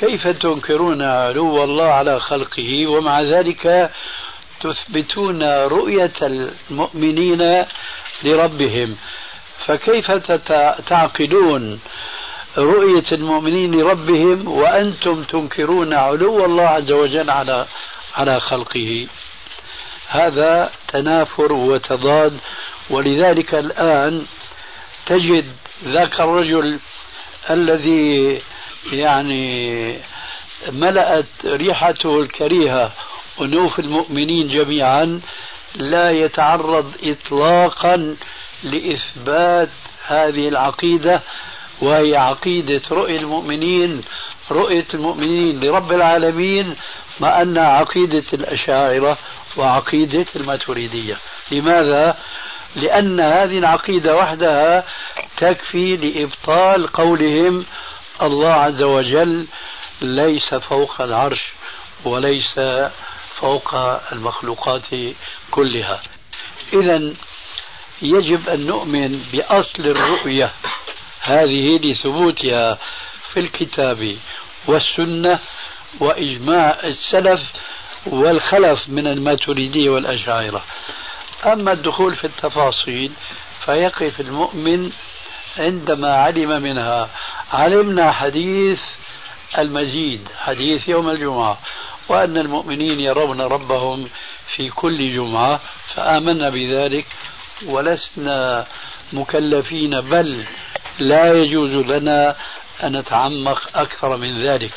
كيف 0.00 0.28
تنكرون 0.28 1.02
علو 1.02 1.64
الله 1.64 1.84
على 1.84 2.20
خلقه? 2.20 2.86
ومع 2.86 3.22
ذلك 3.22 3.90
تثبتون 4.60 5.42
رؤية 5.42 6.12
المؤمنين 6.22 7.64
لربهم. 8.24 8.96
فكيف 9.66 10.10
تعقلون 10.86 11.80
رؤية 12.58 13.04
المؤمنين 13.12 13.74
لربهم 13.80 14.48
وأنتم 14.48 15.22
تنكرون 15.22 15.94
علو 15.94 16.44
الله 16.44 16.68
عز 16.68 16.90
وجل 16.90 17.30
على 17.30 17.66
على 18.14 18.40
خلقه؟ 18.40 19.06
هذا 20.08 20.70
تنافر 20.88 21.52
وتضاد. 21.52 22.38
ولذلك 22.90 23.54
الآن 23.54 24.26
تجد 25.06 25.52
ذاك 25.84 26.20
الرجل 26.20 26.80
الذي 27.50 28.40
يعني 28.92 29.98
ملأت 30.68 31.26
ريحته 31.44 32.20
الكريهة 32.20 32.92
أنوف 33.40 33.78
المؤمنين 33.78 34.48
جميعا 34.48 35.20
لا 35.76 36.10
يتعرض 36.10 36.92
إطلاقا 37.02 38.16
لإثبات 38.62 39.68
هذه 40.06 40.48
العقيدة 40.48 41.22
وهي 41.80 42.16
عقيدة 42.16 42.82
رؤية 42.90 43.18
المؤمنين 43.18 44.02
رؤية 44.50 44.86
المؤمنين 44.94 45.60
لرب 45.60 45.92
العالمين 45.92 46.76
مع 47.20 47.42
أنها 47.42 47.66
عقيدة 47.68 48.24
الأشاعرة 48.32 49.18
وعقيدة 49.56 50.26
الماتريدية 50.36 51.16
لماذا؟ 51.50 52.16
لأن 52.76 53.20
هذه 53.20 53.58
العقيدة 53.58 54.16
وحدها 54.16 54.84
تكفي 55.36 55.96
لإبطال 55.96 56.86
قولهم 56.86 57.64
الله 58.22 58.52
عز 58.52 58.82
وجل 58.82 59.46
ليس 60.00 60.54
فوق 60.54 61.00
العرش 61.00 61.52
وليس 62.04 62.60
فوق 63.40 63.74
المخلوقات 64.12 64.82
كلها. 65.50 66.02
إذا 66.72 67.14
يجب 68.02 68.48
أن 68.48 68.66
نؤمن 68.66 69.18
بأصل 69.32 69.82
الرؤية 69.82 70.50
هذه 71.20 71.78
لثبوتها 71.82 72.78
في 73.32 73.40
الكتاب 73.40 74.16
والسنة 74.66 75.38
وإجماع 76.00 76.78
السلف 76.84 77.42
والخلف 78.06 78.88
من 78.88 79.06
الماتريدية 79.06 79.90
والأشاعرة. 79.90 80.64
أما 81.46 81.72
الدخول 81.72 82.14
في 82.14 82.26
التفاصيل 82.26 83.12
فيقف 83.64 84.20
المؤمن 84.20 84.90
عندما 85.58 86.14
علم 86.14 86.62
منها. 86.62 87.08
علمنا 87.52 88.12
حديث 88.12 88.80
المزيد 89.58 90.28
حديث 90.38 90.88
يوم 90.88 91.10
الجمعة 91.10 91.58
وأن 92.08 92.38
المؤمنين 92.38 93.00
يرون 93.00 93.40
ربهم 93.40 94.08
في 94.56 94.68
كل 94.68 95.14
جمعة 95.14 95.60
فآمنا 95.94 96.50
بذلك 96.50 97.06
ولسنا 97.66 98.66
مكلفين 99.12 100.00
بل 100.00 100.44
لا 100.98 101.32
يجوز 101.32 101.72
لنا 101.72 102.36
أن 102.82 102.96
نتعمق 102.96 103.68
أكثر 103.74 104.16
من 104.16 104.44
ذلك. 104.46 104.72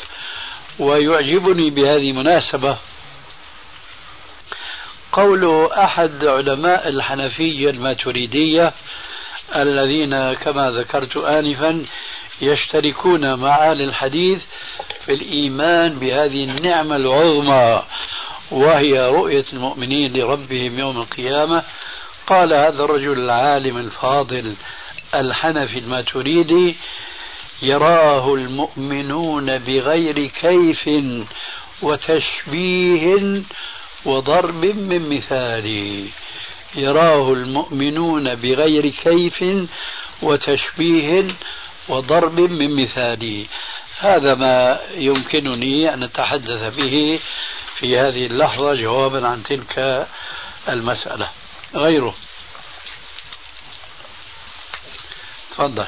ويعجبني 0.78 1.70
بهذه 1.70 2.10
المناسبة 2.10 2.76
قول 5.12 5.66
أحد 5.72 6.24
علماء 6.24 6.88
الحنفية 6.88 7.70
الماتريدية 7.70 8.72
الذين 9.56 10.32
كما 10.32 10.70
ذكرت 10.70 11.16
آنفا 11.16 11.84
يشتركون 12.40 13.34
مع 13.34 13.70
أهل 13.70 13.82
الحديث 13.82 14.42
في 15.04 15.12
الإيمان 15.12 15.88
بهذه 15.98 16.44
النعمة 16.44 16.96
العظمى 16.96 17.82
وهي 18.50 19.08
رؤية 19.08 19.44
المؤمنين 19.52 20.16
لربهم 20.16 20.78
يوم 20.78 20.96
القيامة. 20.98 21.62
قال 22.26 22.54
هذا 22.54 22.84
الرجل 22.84 23.18
العالم 23.18 23.78
الفاضل 23.78 24.54
الحنفي 25.14 25.78
الماتريدي 25.78 26.76
يراه 27.62 28.34
المؤمنون 28.34 29.58
بغير 29.58 30.26
كيف 30.26 30.90
وتشبيه 31.82 33.42
وضرب 34.04 34.64
من 34.64 35.16
مثال. 35.16 35.66
يراه 36.74 37.32
المؤمنون 37.32 38.34
بغير 38.34 38.88
كيف 38.88 39.44
وتشبيه 40.22 41.34
وضرب 41.88 42.40
من 42.40 42.82
مثال. 42.82 43.46
هذا 43.98 44.34
ما 44.34 44.80
يمكنني 44.94 45.94
أن 45.94 46.02
أتحدث 46.02 46.76
به 46.76 47.20
في 47.76 47.98
هذه 47.98 48.26
اللحظة 48.26 48.74
جوابا 48.74 49.28
عن 49.28 49.42
تلك 49.42 50.06
المسألة. 50.68 51.30
غيره. 51.74 52.14
تفضل. 55.50 55.86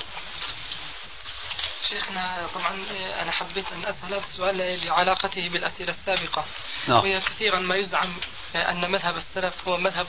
شيخنا 1.88 2.46
طبعا 2.54 2.76
أنا 3.22 3.30
حبيت 3.30 3.72
أن 3.72 3.84
أسأل 3.86 4.14
هذا 4.14 4.24
السؤال 4.24 4.86
لعلاقته 4.86 5.48
بالأسئلة 5.48 5.90
السابقة 5.90 6.44
نعم. 6.88 6.98
وهي 6.98 7.20
كثيرا 7.20 7.60
ما 7.60 7.76
يزعم 7.76 8.14
أن 8.56 8.90
مذهب 8.90 9.16
السلف 9.16 9.68
هو 9.68 9.76
مذهب 9.76 10.06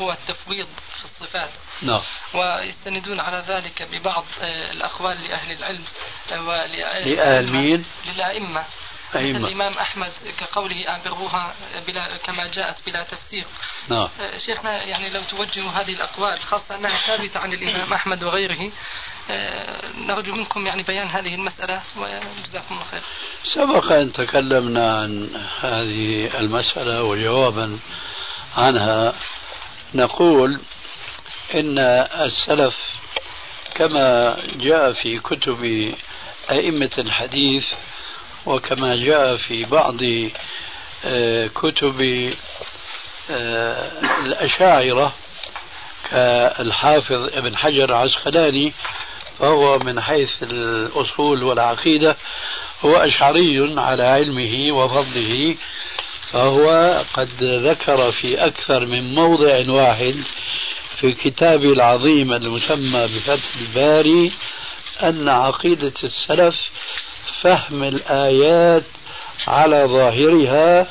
هو 0.00 0.12
التفويض 0.12 0.66
في 0.98 1.04
الصفات 1.04 1.50
نعم 1.82 2.02
ويستندون 2.34 3.20
على 3.20 3.44
ذلك 3.48 3.82
ببعض 3.82 4.24
الأقوال 4.42 5.24
لأهل 5.24 5.52
العلم 5.52 5.84
لأهل 6.30 7.52
مين؟ 7.52 7.84
للأئمة 8.06 8.64
أئمة. 9.14 9.38
مثل 9.38 9.46
الإمام 9.46 9.72
أحمد 9.72 10.12
كقوله 10.38 10.96
أبروها 10.96 11.54
بلا 11.86 12.16
كما 12.16 12.46
جاءت 12.46 12.86
بلا 12.86 13.02
تفسير 13.02 13.46
نعم 13.88 14.08
شيخنا 14.46 14.82
يعني 14.82 15.10
لو 15.10 15.20
توجهوا 15.22 15.70
هذه 15.70 15.92
الأقوال 15.92 16.40
خاصة 16.40 16.74
أنها 16.74 17.06
ثابتة 17.06 17.40
عن 17.40 17.52
الإمام 17.52 17.92
أحمد 17.92 18.22
وغيره 18.22 18.60
آه، 18.60 18.70
نرجو 19.98 20.34
منكم 20.34 20.66
يعني 20.66 20.82
بيان 20.82 21.06
هذه 21.06 21.34
المسألة 21.34 21.82
وجزاكم 21.96 22.74
الله 22.74 22.84
خير. 22.84 23.02
سبق 23.44 23.92
أن 23.92 24.12
تكلمنا 24.12 24.96
عن 24.96 25.28
هذه 25.60 26.38
المسألة 26.38 27.02
وجوابا 27.02 27.78
عنها. 28.56 29.14
نقول 29.94 30.60
إن 31.54 31.78
السلف 32.20 32.76
كما 33.74 34.36
جاء 34.54 34.92
في 34.92 35.18
كتب 35.18 35.94
أئمة 36.50 36.90
الحديث 36.98 37.66
وكما 38.46 38.96
جاء 38.96 39.36
في 39.36 39.64
بعض 39.64 39.98
آه، 41.04 41.46
كتب 41.46 42.00
آه، 43.30 43.90
الأشاعرة 44.26 45.12
كالحافظ 46.10 47.36
ابن 47.36 47.56
حجر 47.56 47.84
العسقلاني 47.84 48.72
فهو 49.42 49.78
من 49.78 50.00
حيث 50.00 50.42
الأصول 50.42 51.42
والعقيدة 51.42 52.16
هو 52.84 52.96
أشعري 52.96 53.80
على 53.80 54.04
علمه 54.04 54.76
وفضله 54.76 55.56
فهو 56.32 57.00
قد 57.14 57.42
ذكر 57.42 58.12
في 58.12 58.46
أكثر 58.46 58.86
من 58.86 59.14
موضع 59.14 59.70
واحد 59.70 60.16
في 61.00 61.12
كتابه 61.12 61.72
العظيم 61.72 62.32
المسمى 62.32 63.06
بفتح 63.06 63.42
الباري 63.60 64.32
أن 65.02 65.28
عقيدة 65.28 65.92
السلف 66.04 66.56
فهم 67.42 67.84
الآيات 67.84 68.84
على 69.48 69.84
ظاهرها 69.84 70.88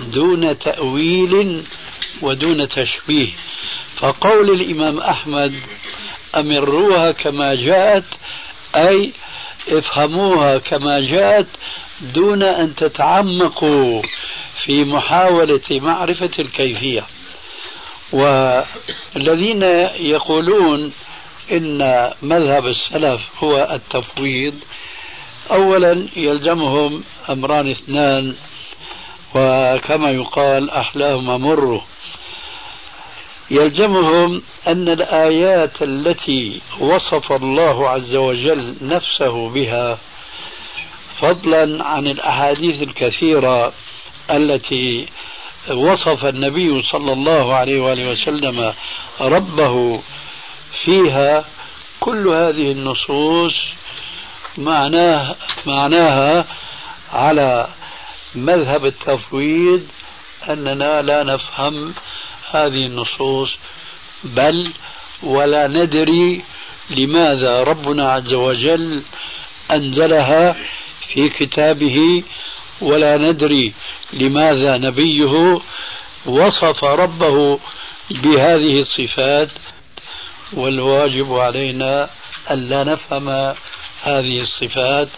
دون 0.00 0.58
تأويل 0.58 1.64
ودون 2.22 2.68
تشبيه. 2.68 3.32
فقول 3.96 4.50
الإمام 4.50 4.98
أحمد 4.98 5.54
أمروها 6.40 7.12
كما 7.12 7.54
جاءت 7.54 8.04
أي 8.76 9.12
افهموها 9.68 10.58
كما 10.58 11.00
جاءت 11.00 11.46
دون 12.00 12.42
أن 12.42 12.74
تتعمقوا 12.74 14.02
في 14.64 14.84
محاولة 14.84 15.60
معرفة 15.70 16.30
الكيفية. 16.38 17.04
والذين 18.12 19.62
يقولون 19.98 20.92
إن 21.52 22.10
مذهب 22.22 22.66
السلف 22.66 23.20
هو 23.44 23.68
التفويض 23.72 24.54
أولا 25.50 26.06
يلزمهم 26.16 27.04
أمران 27.30 27.70
اثنان 27.70 28.34
وكما 29.34 30.10
يقال 30.10 30.70
أحلاهما 30.70 31.36
مر. 31.38 31.82
يلزمهم 33.50 34.42
أن 34.66 34.88
الآيات 34.88 35.82
التي 35.82 36.60
وصف 36.80 37.32
الله 37.32 37.88
عز 37.88 38.14
وجل 38.14 38.74
نفسه 38.82 39.48
بها 39.50 39.98
فضلا 41.20 41.84
عن 41.84 42.06
الأحاديث 42.06 42.82
الكثيرة 42.82 43.72
التي 44.30 45.06
وصف 45.70 46.24
النبي 46.24 46.82
صلى 46.82 47.12
الله 47.12 47.54
عليه 47.54 47.80
وآله 47.80 48.08
وسلم 48.08 48.72
ربه 49.20 50.00
فيها 50.84 51.44
كل 52.00 52.28
هذه 52.28 52.72
النصوص 52.72 53.52
معناه 54.58 55.34
معناها 55.66 56.44
على 57.12 57.68
مذهب 58.34 58.86
التفويض 58.86 59.86
أننا 60.48 61.02
لا 61.02 61.22
نفهم 61.22 61.94
هذه 62.56 62.86
النصوص 62.86 63.50
بل 64.24 64.72
ولا 65.22 65.66
ندري 65.66 66.42
لماذا 66.90 67.62
ربنا 67.62 68.12
عز 68.12 68.32
وجل 68.32 69.02
أنزلها 69.70 70.56
في 71.08 71.28
كتابه 71.28 72.22
ولا 72.80 73.16
ندري 73.16 73.72
لماذا 74.12 74.76
نبيه 74.76 75.60
وصف 76.26 76.84
ربه 76.84 77.58
بهذه 78.10 78.82
الصفات. 78.82 79.48
والواجب 80.52 81.32
علينا 81.32 82.10
ألا 82.50 82.84
نفهم 82.84 83.28
هذه 84.02 84.40
الصفات 84.40 85.08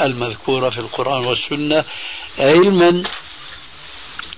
المذكورة 0.00 0.70
في 0.70 0.78
القرآن 0.78 1.24
والسنة 1.24 1.84
علما 2.38 3.02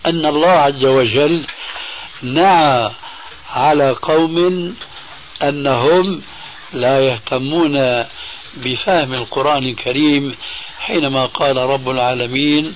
أن 0.07 0.27
الله 0.27 0.49
عز 0.51 0.85
وجل 0.85 1.47
نعى 2.23 2.91
على 3.51 3.91
قوم 3.91 4.77
أنهم 5.43 6.23
لا 6.73 7.01
يهتمون 7.01 8.05
بفهم 8.57 9.15
القرآن 9.15 9.65
الكريم 9.65 10.37
حينما 10.79 11.27
قال 11.27 11.57
رب 11.57 11.91
العالمين 11.91 12.75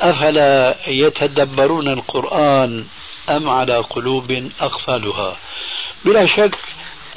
أفلا 0.00 0.76
يتدبرون 0.86 1.88
القرآن 1.88 2.84
أم 3.30 3.48
على 3.48 3.76
قلوب 3.78 4.50
أقفالها؟ 4.60 5.36
بلا 6.04 6.26
شك 6.26 6.58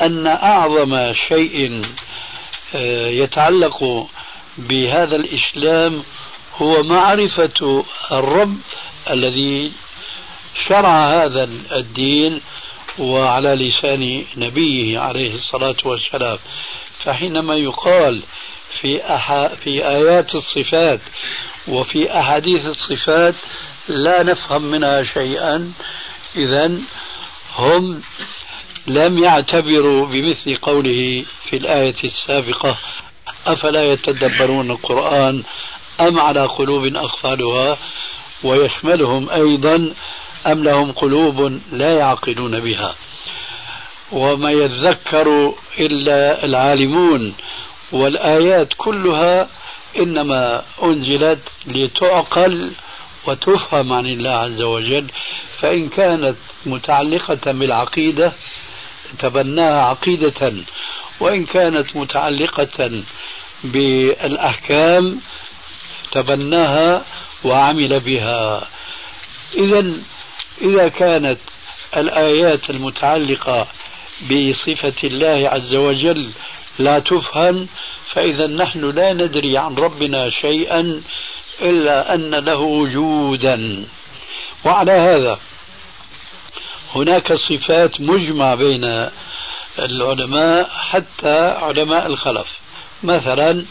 أن 0.01 0.27
أعظم 0.27 1.13
شيء 1.13 1.81
آه، 2.75 3.07
يتعلق 3.07 4.07
بهذا 4.57 5.15
الإسلام 5.15 6.03
هو 6.57 6.83
معرفة 6.83 7.83
الرب 8.11 8.57
الذي 9.09 9.71
شرع 10.71 11.23
هذا 11.23 11.49
الدين 11.71 12.41
وعلى 12.99 13.55
لسان 13.55 14.25
نبيه 14.37 14.99
عليه 14.99 15.35
الصلاة 15.35 15.75
والسلام 15.85 16.37
فحينما 16.97 17.55
يقال 17.55 18.23
في 18.81 19.15
أح... 19.15 19.47
في 19.47 19.87
آيات 19.87 20.35
الصفات 20.35 20.99
وفي 21.67 22.19
أحاديث 22.19 22.65
الصفات 22.65 23.35
لا 23.87 24.23
نفهم 24.23 24.61
منها 24.61 25.03
شيئا 25.03 25.73
إذا 26.35 26.79
هم 27.55 28.01
لم 28.87 29.23
يعتبروا 29.23 30.05
بمثل 30.05 30.57
قوله 30.57 31.25
في 31.49 31.57
الآية 31.57 31.95
السابقة 32.03 32.77
أفلا 33.47 33.91
يتدبرون 33.91 34.71
القرآن 34.71 35.43
أم 36.01 36.19
على 36.19 36.45
قلوب 36.45 36.95
أقفالها 36.95 37.77
ويشملهم 38.43 39.29
أيضا 39.29 39.93
أم 40.47 40.63
لهم 40.63 40.91
قلوب 40.91 41.59
لا 41.71 41.91
يعقلون 41.91 42.59
بها؟ 42.59 42.95
وما 44.11 44.51
يذكر 44.51 45.53
إلا 45.79 46.45
العالمون 46.45 47.33
والآيات 47.91 48.73
كلها 48.77 49.49
إنما 49.97 50.63
أنزلت 50.83 51.39
لتعقل 51.67 52.71
وتفهم 53.27 53.93
عن 53.93 54.05
الله 54.05 54.29
عز 54.29 54.61
وجل. 54.61 55.07
فإن 55.59 55.89
كانت 55.89 56.35
متعلقة 56.65 57.51
بالعقيدة 57.51 58.33
تبناها 59.19 59.85
عقيدة 59.85 60.53
وإن 61.19 61.45
كانت 61.45 61.95
متعلقة 61.95 63.03
بالأحكام 63.63 65.21
تبناها 66.11 67.05
وعمل 67.43 67.99
بها. 67.99 68.67
إذا 69.53 69.93
إذا 70.61 70.87
كانت 70.87 71.37
الآيات 71.97 72.69
المتعلقة 72.69 73.67
بصفة 74.21 74.93
الله 75.03 75.49
عز 75.49 75.75
وجل 75.75 76.29
لا 76.79 76.99
تفهم 76.99 77.67
فإذا 78.13 78.47
نحن 78.47 78.89
لا 78.89 79.13
ندري 79.13 79.57
عن 79.57 79.75
ربنا 79.75 80.29
شيئا 80.29 81.01
إلا 81.61 82.13
أن 82.13 82.35
له 82.35 82.57
وجودا. 82.59 83.85
وعلى 84.65 84.91
هذا 84.91 85.39
هناك 86.95 87.33
صفات 87.33 88.01
مجمع 88.01 88.55
بين 88.55 89.09
العلماء 89.79 90.69
حتى 90.69 91.39
علماء 91.39 92.07
الخلف. 92.07 92.59
مثلا 93.03 93.65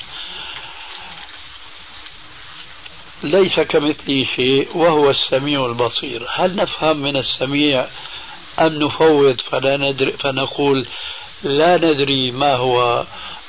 ليس 3.23 3.61
كمثله 3.61 4.25
شيء 4.25 4.69
وهو 4.75 5.11
السميع 5.11 5.67
البصير. 5.67 6.27
هل 6.35 6.57
نفهم 6.57 6.97
من 6.97 7.17
السميع 7.17 7.87
أم 8.61 8.83
نفوض 8.83 9.41
فلا 9.41 9.77
ندري 9.77 10.13
فنقول 10.13 10.87
لا 11.43 11.77
ندري 11.77 12.31
ما 12.31 12.55
هو 12.55 13.05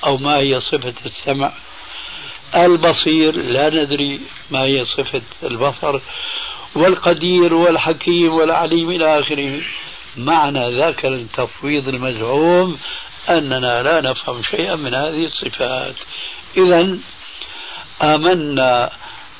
أو 0.05 0.17
ما 0.17 0.37
هي 0.37 0.59
صفة 0.59 0.93
السمع؟ 1.05 1.51
البصير 2.55 3.35
لا 3.35 3.69
ندري 3.69 4.21
ما 4.51 4.63
هي 4.63 4.85
صفة 4.85 5.21
البصر. 5.43 5.99
والقدير 6.75 7.53
والحكيم 7.53 8.33
والعليم 8.33 8.89
إلى 8.89 9.19
آخره. 9.19 9.61
معنى 10.17 10.77
ذاك 10.77 11.05
التفويض 11.05 11.87
المزعوم 11.87 12.77
أننا 13.29 13.83
لا 13.83 14.01
نفهم 14.01 14.41
شيئا 14.51 14.75
من 14.75 14.93
هذه 14.93 15.25
الصفات. 15.25 15.95
إذا 16.57 16.97
آمنا 18.01 18.91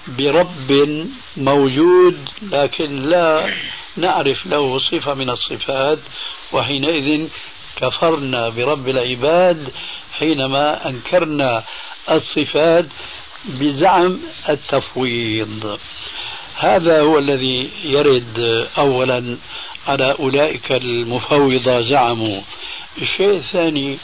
برب 0.08 1.08
موجود 1.38 2.30
لكن 2.42 3.10
لا 3.10 3.54
نعرف 3.98 4.46
له 4.46 4.80
صفة 4.80 5.14
من 5.14 5.30
الصفات 5.30 6.00
وحينئذ 6.52 7.28
كفرنا 7.76 8.50
برب 8.50 8.90
العباد 8.90 9.70
حينما 10.20 10.90
أنكرنا 10.90 11.64
الصفات 12.12 12.86
بزعم 13.46 14.20
التفويض. 14.50 15.80
هذا 16.56 17.02
هو 17.02 17.18
الذي 17.18 17.70
يرد 17.84 18.68
أولا 18.78 19.38
على 19.88 20.16
أولئك 20.20 20.72
المفوضة 20.72 21.82
زعموا. 21.82 22.42
الشيء 23.02 23.36
الثاني 23.38 23.98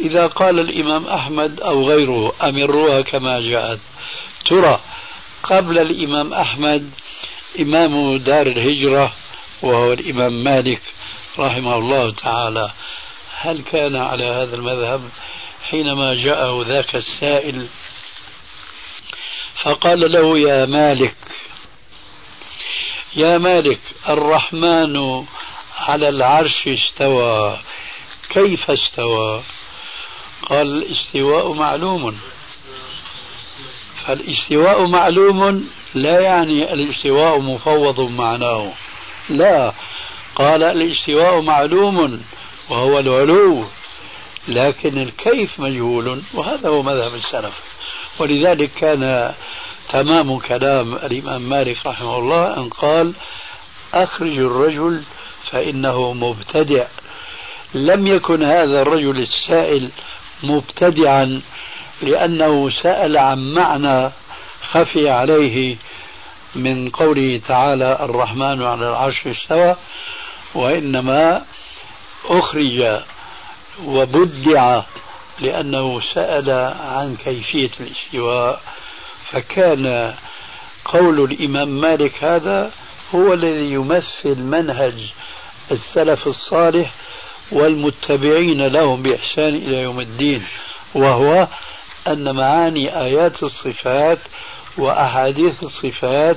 إذا 0.00 0.26
قال 0.26 0.58
الإمام 0.58 1.06
أحمد 1.06 1.60
أو 1.60 1.88
غيره 1.88 2.32
أمروها 2.42 3.00
كما 3.00 3.40
جاءت. 3.40 3.80
ترى 4.48 4.80
قبل 5.42 5.78
الإمام 5.78 6.34
أحمد 6.34 6.90
إمام 7.60 8.16
دار 8.16 8.46
الهجرة 8.46 9.12
وهو 9.62 9.92
الإمام 9.92 10.44
مالك 10.44 10.82
رحمه 11.38 11.74
الله 11.74 12.12
تعالى. 12.12 12.70
هل 13.40 13.62
كان 13.62 13.96
على 13.96 14.26
هذا 14.26 14.56
المذهب 14.56 15.10
حينما 15.70 16.14
جاءه 16.14 16.64
ذاك 16.68 16.96
السائل؟ 16.96 17.66
فقال 19.62 20.12
له 20.12 20.38
يا 20.38 20.66
مالك 20.66 21.16
يا 23.16 23.38
مالك 23.38 23.80
الرحمن 24.08 25.24
على 25.78 26.08
العرش 26.08 26.68
استوى 26.68 27.58
كيف 28.30 28.70
استوى؟ 28.70 29.42
قال 30.48 30.82
الاستواء 30.82 31.52
معلوم. 31.52 32.18
فالاستواء 34.08 34.86
معلوم 34.86 35.68
لا 35.94 36.20
يعني 36.20 36.72
الاستواء 36.72 37.38
مفوض 37.38 38.00
معناه. 38.00 38.72
لا 39.28 39.72
قال 40.34 40.62
الاستواء 40.62 41.40
معلوم 41.40 42.22
وهو 42.70 42.98
العلو 42.98 43.64
لكن 44.48 44.98
الكيف 44.98 45.60
مجهول 45.60 46.22
وهذا 46.34 46.68
هو 46.68 46.82
مذهب 46.82 47.14
السلف. 47.14 47.60
ولذلك 48.18 48.70
كان 48.72 49.34
تمام 49.88 50.38
كلام 50.38 50.94
الإمام 50.94 51.42
مالك 51.42 51.86
رحمه 51.86 52.18
الله 52.18 52.56
أن 52.56 52.68
قال 52.68 53.14
أخرج 53.94 54.38
الرجل 54.38 55.02
فإنه 55.44 56.12
مبتدع. 56.12 56.86
لم 57.74 58.06
يكن 58.06 58.42
هذا 58.42 58.82
الرجل 58.82 59.18
السائل 59.18 59.88
مبتدعا 60.42 61.42
لأنه 62.02 62.70
سأل 62.70 63.16
عن 63.16 63.54
معنى 63.54 64.10
خفي 64.70 65.10
عليه 65.10 65.76
من 66.54 66.88
قوله 66.88 67.40
تعالى 67.48 67.98
الرحمن 68.00 68.62
على 68.62 68.90
العرش 68.90 69.26
استوى 69.26 69.76
وإنما 70.54 71.44
أخرج 72.24 73.00
وبدع 73.84 74.82
لأنه 75.40 76.00
سأل 76.14 76.50
عن 76.90 77.16
كيفية 77.16 77.70
الاستواء. 77.80 78.62
فكان 79.30 80.14
قول 80.84 81.32
الإمام 81.32 81.68
مالك 81.68 82.24
هذا 82.24 82.70
هو 83.14 83.32
الذي 83.34 83.72
يمثل 83.72 84.38
منهج 84.38 85.12
السلف 85.70 86.26
الصالح 86.26 86.90
والمتبعين 87.52 88.66
لهم 88.66 89.02
بإحسان 89.02 89.54
إلى 89.54 89.82
يوم 89.82 90.00
الدين 90.00 90.44
وهو 90.94 91.48
أن 92.12 92.34
معاني 92.34 93.00
آيات 93.00 93.42
الصفات 93.42 94.18
وأحاديث 94.78 95.62
الصفات 95.62 96.36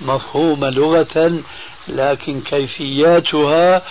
مفهومة 0.00 0.70
لغة 0.70 1.42
لكن 1.88 2.40
كيفياتها 2.40 3.82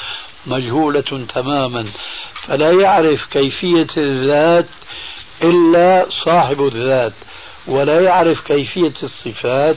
مجهولة 0.46 1.26
تماما. 1.34 1.86
فلا 2.34 2.72
يعرف 2.72 3.26
كيفية 3.26 3.88
الذات 3.98 4.66
إلا 5.44 6.06
صاحب 6.26 6.62
الذات 6.62 7.14
ولا 7.68 8.02
يعرف 8.02 8.48
كيفية 8.48 8.94
الصفات 9.04 9.76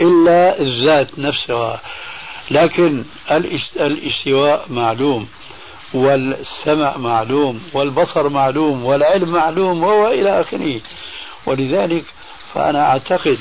إلا 0.00 0.60
الذات 0.60 1.18
نفسها. 1.18 1.80
لكن 2.50 3.04
الاستواء 3.80 4.66
معلوم. 4.70 5.28
والسمع 5.94 6.96
معلوم 6.96 7.62
والبصر 7.72 8.28
معلوم 8.28 8.84
والعلم 8.84 9.28
معلوم 9.28 9.82
وهو 9.82 10.08
إلى 10.08 10.40
آخره. 10.40 10.80
ولذلك 11.46 12.04
فأنا 12.54 12.90
أعتقد 12.90 13.38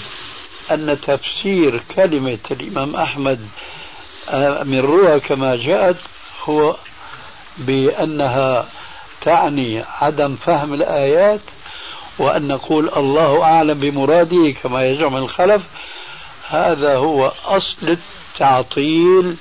أن 0.71 0.97
تفسير 1.01 1.81
كلمة 1.95 2.39
الإمام 2.51 2.95
أحمد 2.95 3.47
آه، 4.29 4.63
من 4.63 4.79
روى 4.79 5.19
كما 5.19 5.55
جاءت 5.55 5.97
هو 6.43 6.75
بأنها 7.58 8.65
تعني 9.21 9.84
عدم 10.01 10.36
فهم 10.36 10.73
الآيات 10.73 11.39
وأن 12.19 12.47
نقول 12.47 12.89
الله 12.97 13.43
أعلم 13.43 13.79
بمراده 13.79 14.51
كما 14.51 14.86
يزعم 14.86 15.17
الخلف. 15.17 15.62
هذا 16.47 16.95
هو 16.95 17.31
أصل 17.45 17.97
التعطيل 18.34 19.36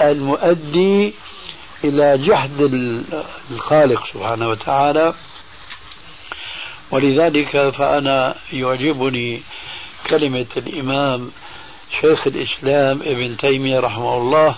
المؤدي 0.00 1.14
إلى 1.84 2.18
جحد 2.18 2.60
الخالق 3.50 4.06
سبحانه 4.06 4.48
وتعالى. 4.48 5.14
ولذلك 6.90 7.70
فأنا 7.70 8.34
يعجبني 8.52 9.42
كلمة 10.06 10.46
الإمام 10.56 11.30
شيخ 12.00 12.26
الإسلام 12.26 13.00
ابن 13.02 13.36
تيمية 13.36 13.80
رحمه 13.80 14.16
الله 14.16 14.56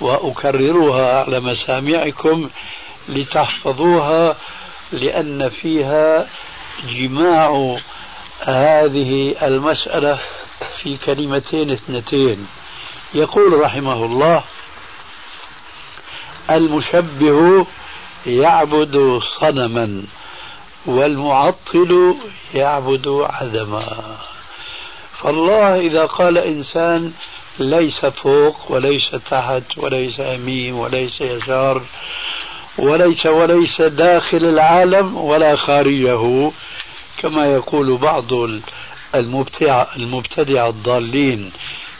وأكررها 0.00 1.24
على 1.24 1.40
مسامعكم 1.40 2.50
لتحفظوها 3.08 4.36
لأن 4.92 5.48
فيها 5.48 6.28
جماع 6.88 7.78
هذه 8.40 9.34
المسألة 9.42 10.18
في 10.76 10.96
كلمتين 10.96 11.70
اثنتين. 11.70 12.46
يقول 13.14 13.60
رحمه 13.60 14.04
الله 14.04 14.44
المشبه 16.50 17.66
يعبد 18.26 19.20
صنما 19.40 20.02
والمعطل 20.86 22.14
يعبد 22.54 23.08
عدما. 23.30 24.16
فالله 25.18 25.80
إذا 25.80 26.04
قال 26.06 26.38
إنسان 26.38 27.12
ليس 27.58 28.06
فوق 28.06 28.56
وليس 28.70 29.10
تحت 29.30 29.62
وليس 29.76 30.18
يمين 30.18 30.72
وليس 30.72 31.20
يسار 31.20 31.82
وليس 32.78 33.26
وليس 33.26 33.80
داخل 33.80 34.44
العالم 34.44 35.16
ولا 35.16 35.56
خارجه 35.56 36.50
كما 37.16 37.46
يقول 37.46 37.96
بعض 37.96 38.32
المبتدع 39.14 39.86
المبتدع 39.96 40.68
الضالين 40.68 41.52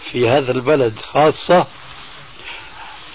في 0.05 0.29
هذا 0.29 0.53
البلد 0.53 0.99
خاصة 0.99 1.67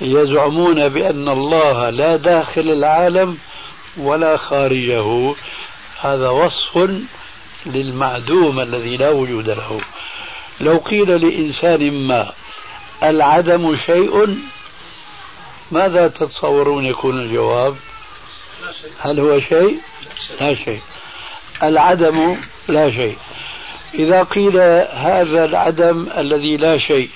يزعمون 0.02 0.90
بأن 0.90 1.30
الله 1.30 1.90
لا 1.90 2.16
داخل 2.16 2.70
العالم 2.70 3.38
ولا 3.98 4.38
خارجه. 4.38 5.36
هذا 6.02 6.30
وصف 6.30 6.90
للمعدوم 7.66 8.60
الذي 8.60 8.98
لا 8.98 9.10
وجود 9.10 9.50
له. 9.50 9.82
لو 10.62 10.78
قيل 10.78 11.28
لإنسان 11.28 11.92
ما 12.08 12.32
العدم 13.04 13.76
شيء 13.86 14.38
ماذا 15.72 16.08
تتصورون 16.08 16.86
يكون 16.86 17.22
الجواب؟ 17.22 17.76
هل 19.00 19.20
هو 19.20 19.40
شيء؟ 19.40 19.78
لا 20.42 20.54
شيء. 20.54 20.82
العدم 21.64 22.38
لا 22.68 22.92
شيء. 22.92 23.18
إذا 23.94 24.24
قيل 24.24 24.58
هذا 24.94 25.46
العدم 25.46 26.08
الذي 26.18 26.58
لا 26.58 26.78
شيء 26.78 27.10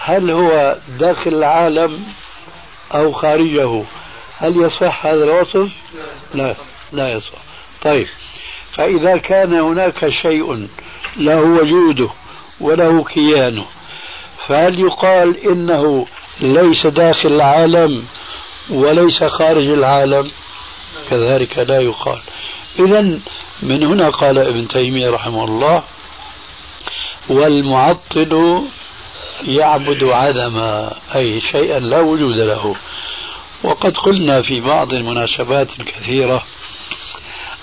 هل 0.00 0.30
هو 0.30 0.76
داخل 0.98 1.34
العالم 1.34 2.04
أو 2.94 3.12
خارجه؟ 3.12 3.82
هل 4.36 4.56
يصح 4.56 5.06
هذا 5.06 5.24
الوصف؟ 5.24 5.72
لا 6.34 6.54
لا 6.92 7.08
يصح. 7.08 7.38
طيب 7.82 8.06
فإذا 8.72 9.16
كان 9.16 9.54
هناك 9.54 10.08
شيء 10.22 10.68
له 11.16 11.40
وجوده 11.40 12.08
وله 12.60 13.04
كيانه 13.04 13.64
فهل 14.46 14.80
يقال 14.80 15.36
إنه 15.46 16.06
ليس 16.40 16.86
داخل 16.86 17.28
العالم 17.28 18.04
وليس 18.70 19.24
خارج 19.24 19.66
العالم؟ 19.68 20.30
كذلك 21.10 21.58
لا 21.58 21.80
يقال. 21.80 22.20
إذا 22.78 23.00
من 23.62 23.82
هنا 23.82 24.10
قال 24.10 24.38
ابن 24.38 24.68
تيمية 24.68 25.10
رحمه 25.10 25.44
الله 25.44 25.82
والمعطل 27.28 28.62
يعبد 29.44 30.04
عدما 30.04 30.92
أي 31.14 31.40
شيئا 31.40 31.80
لا 31.80 32.00
وجود 32.00 32.38
له. 32.38 32.76
وقد 33.62 33.96
قلنا 33.96 34.42
في 34.42 34.60
بعض 34.60 34.92
المناسبات 34.94 35.80
الكثيرة 35.80 36.44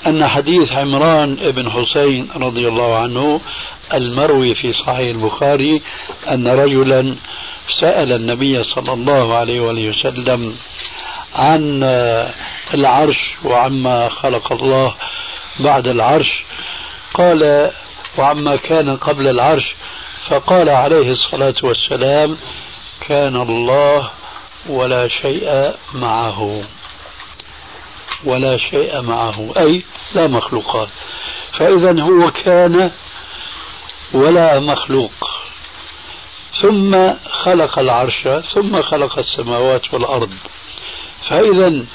أن 0.08 0.28
حديث 0.28 0.72
عمران 0.72 1.36
بن 1.36 1.72
حسين 1.72 2.30
رضي 2.36 2.68
الله 2.68 2.98
عنه 2.98 3.42
المروي 3.94 4.56
في 4.56 4.74
صحيح 4.74 5.16
البخاري 5.16 5.82
أن 6.28 6.48
رجلا 6.48 7.16
سأل 7.82 8.14
النبي 8.14 8.64
صلى 8.64 8.94
الله 8.94 9.36
عليه 9.36 9.62
وآله 9.62 9.90
وسلم 9.90 10.56
عن 11.36 11.84
العرش 12.74 13.36
وعما 13.44 14.10
خلق 14.10 14.54
الله 14.54 14.96
بعد 15.60 15.88
العرش. 15.88 16.44
قال 17.14 17.72
وعما 18.18 18.56
كان 18.56 18.98
قبل 18.98 19.28
العرش 19.28 19.76
فقال 20.30 20.70
عليه 20.70 21.12
الصلاة 21.12 21.56
والسلام 21.64 22.38
كان 23.08 23.36
الله 23.36 24.10
ولا 24.70 25.08
شيء 25.08 25.74
معه. 25.94 26.64
ولا 28.24 28.58
شيء 28.58 29.02
معه. 29.02 29.54
أي 29.58 29.84
لا 30.14 30.28
مخلوقات. 30.28 30.90
فإذا 31.52 32.02
هو 32.02 32.32
كان 32.32 32.92
ولا 34.14 34.60
مخلوق. 34.60 35.12
ثم 36.62 37.14
خلق 37.30 37.80
العرش 37.80 38.28
ثم 38.54 38.82
خلق 38.82 39.18
السماوات 39.18 39.94
والأرض. 39.94 40.34
فإذا 41.30 41.86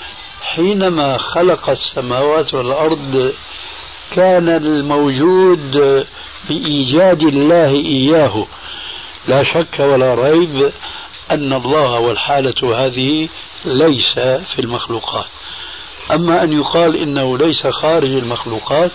حينما 0.43 1.19
خلق 1.19 1.71
السماوات 1.71 2.55
والأرض 2.55 3.35
كان 4.11 4.49
الموجود 4.49 6.07
بإيجاد 6.48 7.22
الله 7.22 7.70
إياه. 7.70 8.46
لا 9.29 9.42
شك 9.42 9.81
ولا 9.81 10.14
ريب 10.14 10.72
أن 11.31 11.53
الله 11.53 12.00
والحالة 12.00 12.87
هذه 12.87 13.29
ليس 13.64 14.18
في 14.55 14.59
المخلوقات. 14.59 15.26
أما 16.11 16.42
أن 16.42 16.53
يقال 16.53 16.96
إنه 16.96 17.38
ليس 17.38 17.66
خارج 17.66 18.11
المخلوقات 18.11 18.90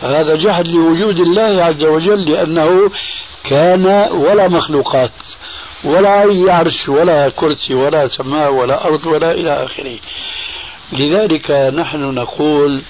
فهذا 0.00 0.36
جهل 0.36 0.72
لوجود 0.72 1.18
الله 1.18 1.64
عز 1.64 1.84
وجل 1.84 2.30
لأنه 2.30 2.90
كان 3.44 3.86
ولا 4.12 4.48
مخلوقات 4.48 5.12
ولا 5.84 6.22
أي 6.22 6.50
عرش 6.50 6.88
ولا 6.88 7.28
كرسي 7.28 7.74
ولا 7.74 8.08
سماء 8.08 8.52
ولا 8.52 8.84
أرض 8.86 9.06
ولا 9.06 9.32
إلى 9.32 9.64
آخره. 9.64 9.98
لذلك 10.92 11.50
نحن 11.50 12.14
نقول 12.14 12.82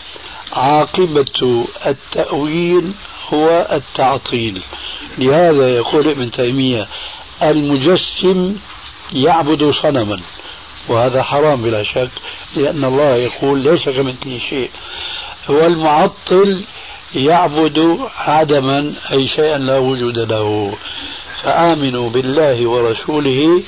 عاقبة 0.52 1.66
التأويل 1.86 2.92
هو 3.34 3.68
التعطيل. 3.72 4.62
لهذا 5.18 5.76
يقول 5.76 6.08
ابن 6.08 6.30
تيمية 6.30 6.88
المجسم 7.42 8.56
يعبد 9.12 9.70
صنما 9.70 10.20
وهذا 10.88 11.22
حرام 11.22 11.62
بلا 11.62 11.82
شك 11.82 12.10
لأن 12.56 12.84
الله 12.84 13.16
يقول 13.16 13.58
ليس 13.58 13.88
كمثله 13.88 14.38
شيء. 14.50 14.70
والمعطل 15.48 16.64
يعبد 17.14 17.98
عدما 18.16 18.92
أي 19.12 19.28
شيئا 19.36 19.58
لا 19.58 19.78
وجود 19.78 20.18
له. 20.18 20.76
فآمنوا 21.42 22.10
بالله 22.10 22.66
ورسوله 22.66 23.62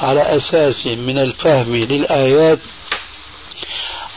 على 0.00 0.20
أساس 0.20 0.86
من 0.86 1.18
الفهم 1.18 1.76
للآيات 1.76 2.58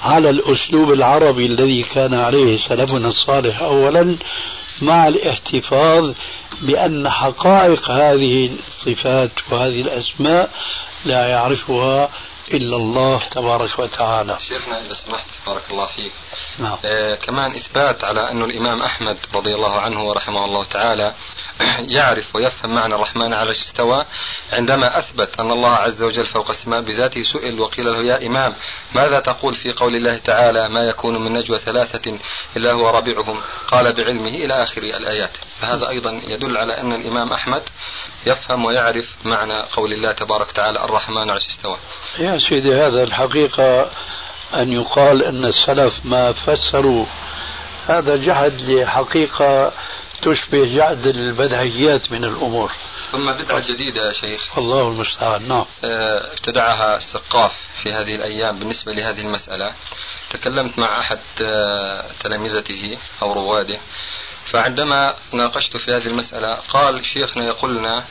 على 0.02 0.30
الأسلوب 0.30 0.94
العربي 0.94 1.46
الذي 1.46 1.84
كان 1.84 2.14
عليه 2.14 2.58
سلفنا 2.58 3.08
الصالح 3.08 3.62
أولا 3.62 4.18
مع 4.82 5.08
الاحتفاظ 5.08 6.14
بأن 6.62 7.10
حقائق 7.10 7.92
هذه 7.92 8.52
الصفات 8.68 9.32
وهذه 9.52 9.82
الأسماء 9.82 10.50
لا 11.06 11.28
يعرفها 11.28 12.10
إلا 12.54 12.76
الله 12.76 13.30
تبارك 13.32 13.80
وتعالى 13.80 14.38
شيخنا 14.48 14.86
إذا 14.86 14.94
سمحت 14.94 15.28
بارك 15.48 15.72
الله 15.72 15.86
فيك 15.86 16.12
نعم. 16.60 16.78
آه 16.86 17.16
كمان 17.16 17.52
إثبات 17.52 18.04
على 18.04 18.32
أن 18.32 18.44
الإمام 18.44 18.82
أحمد 18.82 19.18
رضي 19.36 19.56
الله 19.56 19.80
عنه 19.80 20.04
ورحمه 20.04 20.46
الله 20.46 20.64
تعالى 20.64 21.14
يعرف 21.98 22.36
ويفهم 22.36 22.76
معنى 22.76 22.96
الرحمن 22.96 23.34
على 23.34 23.52
استوى. 23.52 24.06
عندما 24.54 25.00
أثبت 25.00 25.40
أن 25.40 25.52
الله 25.52 25.72
عز 25.72 26.02
وجل 26.04 26.26
فوق 26.26 26.50
السماء 26.50 26.82
بذاته 26.82 27.24
سئل 27.24 27.60
وقيل 27.60 27.86
له 27.86 28.04
يا 28.04 28.28
إمام 28.28 28.56
ماذا 28.96 29.20
تقول 29.20 29.54
في 29.54 29.72
قول 29.72 29.96
الله 29.96 30.18
تعالى 30.18 30.70
ما 30.70 30.84
يكون 30.84 31.24
من 31.24 31.34
نجوى 31.34 31.60
ثلاثة 31.60 32.20
إلا 32.58 32.72
هو 32.72 32.90
رابعهم 32.90 33.42
قال 33.68 33.94
بعلمه 33.94 34.30
إلى 34.30 34.64
آخر 34.64 34.84
الآيات. 34.84 35.38
فهذا 35.62 35.90
أيضا 35.90 36.22
يدل 36.28 36.58
على 36.58 36.78
أن 36.78 36.94
الإمام 36.94 37.34
أحمد 37.34 37.64
يفهم 38.26 38.66
ويعرف 38.66 39.16
معنى 39.26 39.60
قول 39.62 39.94
الله 39.94 40.12
تبارك 40.12 40.50
وتعالى 40.50 40.86
الرحمن 40.86 41.30
على 41.30 41.38
استوى 41.38 41.78
يا 42.20 42.38
سيدي 42.38 42.74
هذا 42.76 43.04
الحقيقة 43.04 43.92
أن 44.54 44.72
يقال 44.72 45.24
أن 45.24 45.46
السلف 45.46 46.06
ما 46.06 46.32
فسروا 46.32 47.06
هذا 47.88 48.16
جحد 48.16 48.62
لحقيقة 48.62 49.72
تشبه 50.22 50.76
جعد 50.76 51.08
البدهيات 51.08 52.12
من 52.12 52.24
الأمور. 52.26 52.72
ثم 53.12 53.32
بدعة 53.32 53.60
جديدة 53.60 54.08
يا 54.08 54.14
شيخ. 54.14 54.58
الله 54.58 54.88
المستعان. 54.88 55.48
نعم. 55.48 55.66
آه، 55.84 56.34
ابتدعها 56.34 56.98
السقاف 56.98 57.70
في 57.84 57.94
هذه 57.94 58.16
الأيام 58.16 58.60
بالنسبة 58.60 58.94
لهذه 58.94 59.22
المسألة. 59.22 59.74
تكلمت 60.30 60.80
مع 60.80 61.00
أحد 61.00 61.20
آه، 61.42 62.06
تلامذته 62.20 62.98
أو 63.22 63.34
رواده. 63.34 63.80
فعندما 64.46 65.16
ناقشت 65.34 65.78
في 65.78 65.92
هذه 65.92 66.08
المسألة 66.08 66.54
قال 66.54 67.06
شيخنا 67.06 67.46
يقول 67.46 67.78
لنا 67.78 68.06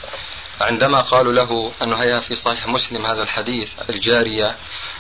عندما 0.60 1.00
قالوا 1.00 1.32
له 1.32 1.72
أنه 1.82 1.96
هي 1.96 2.20
في 2.20 2.34
صحيح 2.34 2.68
مسلم 2.68 3.06
هذا 3.06 3.22
الحديث 3.22 3.70
الجارية 3.90 4.56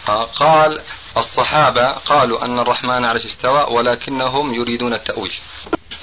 آه، 0.08 0.24
قال 0.24 0.80
الصحابة 1.16 1.92
قالوا 1.92 2.44
أن 2.44 2.58
الرحمن 2.58 3.04
على 3.04 3.16
استوى 3.16 3.66
ولكنهم 3.70 4.54
يريدون 4.54 4.94
التأويل. 4.94 5.34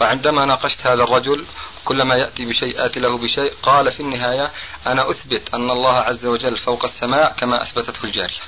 فعندما 0.02 0.46
ناقشت 0.46 0.88
هذا 0.88 1.04
الرجل 1.04 1.46
كلما 1.86 2.16
يأتي 2.16 2.46
بشيء 2.46 2.86
آتي 2.86 3.00
له 3.00 3.18
بشيء 3.18 3.54
قال 3.64 3.92
في 3.92 4.00
النهاية 4.00 4.52
أنا 4.88 5.10
أثبت 5.10 5.54
أن 5.54 5.72
الله 5.72 5.94
عز 5.94 6.26
وجل 6.26 6.58
فوق 6.58 6.84
السماء 6.84 7.34
كما 7.34 7.62
أثبتته 7.62 8.04
الجارية. 8.04 8.42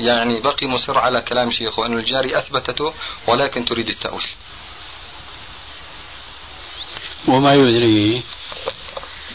يعني 0.00 0.40
بقي 0.40 0.66
مصر 0.66 0.98
على 0.98 1.20
كلام 1.20 1.50
شيخه 1.50 1.86
أن 1.86 1.98
الجارية 1.98 2.38
أثبتته 2.38 2.94
ولكن 3.28 3.64
تريد 3.64 3.88
التأويل. 3.88 4.28
وما 7.28 7.54
يدريه 7.54 8.22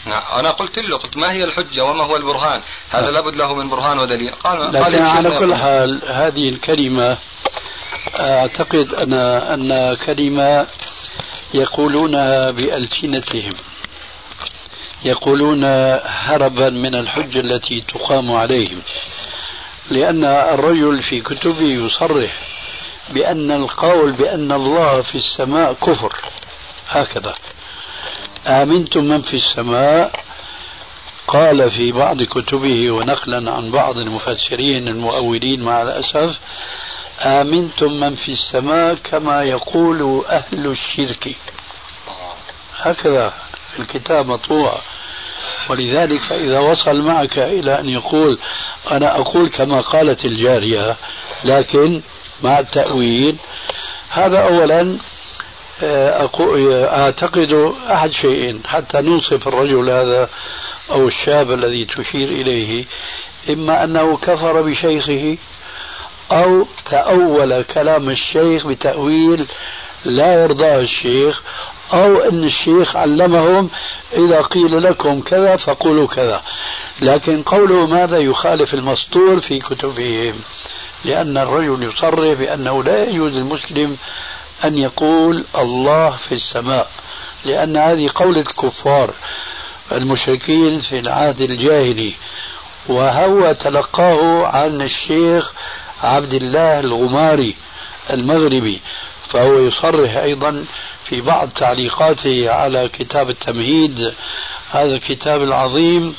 نعم 0.06 0.38
أنا 0.38 0.50
قلت 0.50 0.78
له 0.78 0.98
قلت 0.98 1.16
ما 1.16 1.32
هي 1.32 1.44
الحجة 1.44 1.84
وما 1.84 2.06
هو 2.06 2.16
البرهان؟ 2.16 2.62
هذا 2.90 3.10
لابد 3.10 3.36
له 3.36 3.54
من 3.54 3.68
برهان 3.68 3.98
ودليل. 3.98 4.34
قال 4.34 4.72
لكن 4.72 5.02
على 5.02 5.38
كل 5.38 5.54
حال 5.54 6.02
هذه 6.08 6.48
الكلمة 6.48 7.18
أعتقد 8.14 8.94
أنا 8.94 9.54
أن 9.54 9.96
كلمة 10.06 10.66
يقولونها 11.54 12.50
بألسنتهم 12.50 13.52
يقولون 15.04 15.64
هربا 16.04 16.70
من 16.70 16.94
الحجة 16.94 17.40
التي 17.40 17.80
تقام 17.80 18.32
عليهم 18.32 18.82
لأن 19.90 20.24
الرجل 20.24 21.02
في 21.02 21.20
كتبه 21.20 21.62
يصرح 21.62 22.32
بأن 23.10 23.50
القول 23.50 24.12
بأن 24.12 24.52
الله 24.52 25.02
في 25.02 25.14
السماء 25.14 25.72
كفر. 25.72 26.12
هكذا. 26.88 27.34
آمنتم 28.46 29.04
من 29.04 29.22
في 29.22 29.36
السماء؟ 29.36 30.12
قال 31.28 31.70
في 31.70 31.92
بعض 31.92 32.22
كتبه 32.22 32.90
ونقلا 32.90 33.52
عن 33.52 33.70
بعض 33.70 33.98
المفسرين 33.98 34.88
المؤولين 34.88 35.62
مع 35.62 35.82
الأسف 35.82 36.38
آمنتم 37.20 37.92
من 38.00 38.14
في 38.14 38.32
السماء 38.32 38.94
كما 38.94 39.42
يقول 39.42 40.24
أهل 40.26 40.66
الشرك. 40.66 41.36
هكذا 42.76 43.32
الكتاب 43.78 44.26
مطبوع 44.26 44.80
ولذلك 45.70 46.22
فإذا 46.22 46.58
وصل 46.58 47.02
معك 47.02 47.38
إلى 47.38 47.80
أن 47.80 47.88
يقول 47.88 48.38
أنا 48.90 49.20
أقول 49.20 49.48
كما 49.48 49.80
قالت 49.80 50.24
الجارية 50.24 50.96
لكن 51.44 52.02
مع 52.42 52.58
التأويل. 52.58 53.36
هذا 54.10 54.38
أولا 54.38 54.98
آه، 55.82 56.30
أعتقد 56.84 57.74
أحد 57.90 58.10
شيئين 58.10 58.62
حتى 58.66 59.00
نوصف 59.00 59.48
الرجل 59.48 59.90
هذا 59.90 60.28
أو 60.90 61.08
الشاب 61.08 61.52
الذي 61.52 61.84
تشير 61.84 62.28
إليه 62.28 62.84
إما 63.50 63.84
أنه 63.84 64.16
كفر 64.16 64.62
بشيخه 64.62 65.38
أو 66.32 66.66
تأول 66.90 67.62
كلام 67.62 68.10
الشيخ 68.10 68.66
بتأويل 68.66 69.46
لا 70.04 70.42
يرضاه 70.42 70.80
الشيخ 70.80 71.42
أو 71.92 72.16
أن 72.20 72.44
الشيخ 72.44 72.96
علمهم 72.96 73.70
إذا 74.12 74.42
قيل 74.42 74.82
لكم 74.82 75.20
كذا 75.20 75.56
فقولوا 75.56 76.06
كذا. 76.06 76.42
لكن 77.00 77.42
قوله 77.42 77.86
ماذا 77.86 78.18
يخالف 78.18 78.74
المسطور 78.74 79.40
في 79.40 79.58
كتبهم 79.58 80.34
لأن 81.04 81.38
الرجل 81.38 81.84
يصرح 81.84 82.38
بأنه 82.38 82.84
لا 82.84 83.04
يجوز 83.04 83.32
للمسلم 83.32 83.96
أن 84.64 84.78
يقول 84.78 85.44
الله 85.58 86.10
في 86.10 86.32
السماء 86.32 86.90
لأن 87.44 87.76
هذه 87.76 88.10
قولة 88.14 88.40
الكفار 88.40 89.14
المشركين 89.92 90.80
في 90.80 90.98
العهد 90.98 91.40
الجاهلي. 91.40 92.14
وهو 92.88 93.52
تلقاه 93.52 94.46
عن 94.46 94.82
الشيخ 94.82 95.52
عبد 96.02 96.34
الله 96.34 96.80
الغماري 96.80 97.54
المغربي 98.10 98.80
فهو 99.28 99.58
يصرح 99.58 100.16
أيضا 100.16 100.64
في 101.04 101.20
بعض 101.20 101.48
تعليقاته 101.48 102.50
على 102.50 102.88
كتاب 102.88 103.30
التمهيد 103.30 104.14
هذا 104.70 104.94
الكتاب 104.94 105.42
العظيم 105.42 106.14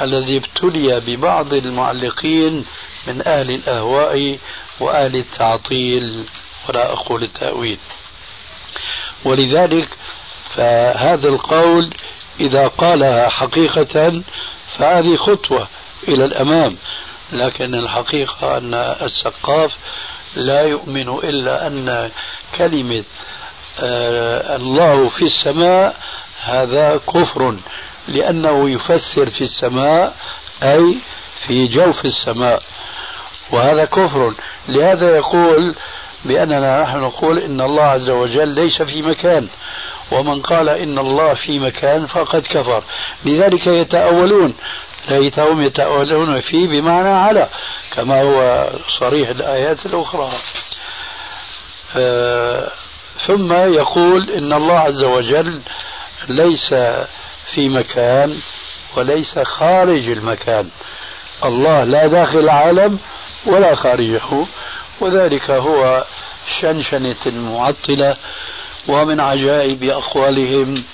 الذي 0.00 0.36
ابتلي 0.36 1.00
ببعض 1.00 1.54
المعلقين 1.54 2.64
من 3.06 3.22
أهل 3.26 3.50
الأهواء 3.50 4.38
وأهل 4.80 5.16
التعطيل 5.16 6.24
ولا 6.68 6.92
أقول 6.92 7.24
التأويل. 7.24 7.78
ولذلك 9.24 9.88
فهذا 10.54 11.28
القول 11.28 11.90
إذا 12.40 12.68
قالها 12.68 13.28
حقيقة 13.28 14.22
فهذه 14.78 15.16
خطوة 15.16 15.68
إلى 16.08 16.24
الأمام. 16.24 16.76
لكن 17.32 17.74
الحقيقة 17.74 18.58
أن 18.58 18.74
السقاف 18.74 19.76
لا 20.36 20.62
يؤمن 20.62 21.08
إلا 21.08 21.66
أن 21.66 22.10
كلمة 22.54 23.04
آه 23.80 24.56
الله 24.56 25.08
في 25.08 25.22
السماء 25.24 25.96
هذا 26.42 27.00
كفر 27.14 27.56
لأنه 28.08 28.70
يفسر 28.70 29.26
في 29.26 29.44
السماء 29.44 30.14
أي 30.62 30.98
في 31.46 31.66
جوف 31.66 32.04
السماء 32.04 32.62
وهذا 33.52 33.84
كفر. 33.84 34.34
لهذا 34.68 35.16
يقول 35.16 35.74
بأننا 36.24 36.82
نحن 36.82 36.98
نقول 36.98 37.38
إن 37.38 37.60
الله 37.60 37.84
عز 37.84 38.10
وجل 38.10 38.48
ليس 38.48 38.82
في 38.82 39.02
مكان 39.02 39.48
ومن 40.10 40.42
قال 40.42 40.68
إن 40.68 40.98
الله 40.98 41.34
في 41.34 41.58
مكان 41.58 42.06
فقد 42.06 42.46
كفر. 42.46 42.82
لذلك 43.24 43.66
يتأولون 43.66 44.54
ليتهم 45.08 45.62
يتأولون 45.62 46.40
فيه 46.40 46.68
بمعنى 46.68 47.08
على 47.08 47.48
كما 47.92 48.22
هو 48.22 48.70
صريح 48.98 49.28
الآيات 49.28 49.86
الأخرى. 49.86 50.32
ثم 53.26 53.52
يقول 53.52 54.30
إن 54.30 54.52
الله 54.52 54.78
عز 54.78 55.04
وجل 55.04 55.60
ليس 56.28 56.74
في 57.54 57.68
مكان 57.68 58.38
وليس 58.96 59.38
خارج 59.38 60.08
المكان. 60.08 60.68
الله 61.44 61.84
لا 61.84 62.06
داخل 62.06 62.38
العالم 62.38 62.98
ولا 63.46 63.74
خارجه 63.74 64.46
وذلك 65.00 65.50
هو 65.50 66.04
شنشنة 66.60 67.16
المعطلة 67.26 68.16
ومن 68.88 69.20
عجائب 69.20 69.84
أقوالهم 69.84 70.84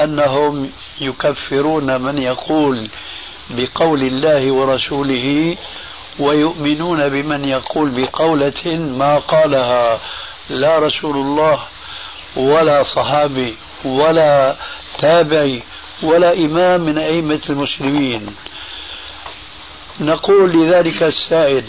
أنهم 0.00 0.70
يكفرون 1.00 2.00
من 2.00 2.18
يقول 2.18 2.88
بقول 3.50 4.02
الله 4.02 4.52
ورسوله 4.52 5.56
ويؤمنون 6.18 7.08
بمن 7.08 7.44
يقول 7.44 7.90
بقولة 7.90 8.76
ما 8.76 9.18
قالها 9.18 10.00
لا 10.50 10.78
رسول 10.78 11.16
الله 11.16 11.58
ولا 12.36 12.82
صحابي 12.82 13.56
ولا 13.84 14.56
تابعي 14.98 15.62
ولا 16.02 16.34
إمام 16.34 16.80
من 16.80 16.98
أئمة 16.98 17.40
المسلمين. 17.50 18.36
نقول 20.00 20.50
لذلك 20.52 21.02
السائل 21.02 21.64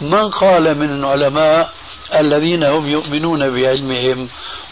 من 0.00 0.30
قال 0.30 0.78
من 0.78 0.90
العلماء 0.90 1.72
الذين 2.14 2.64
هم 2.64 2.88
يؤمنون 2.88 3.50
بعلمهم 3.50 4.28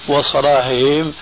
وصلاحهم 0.08 1.12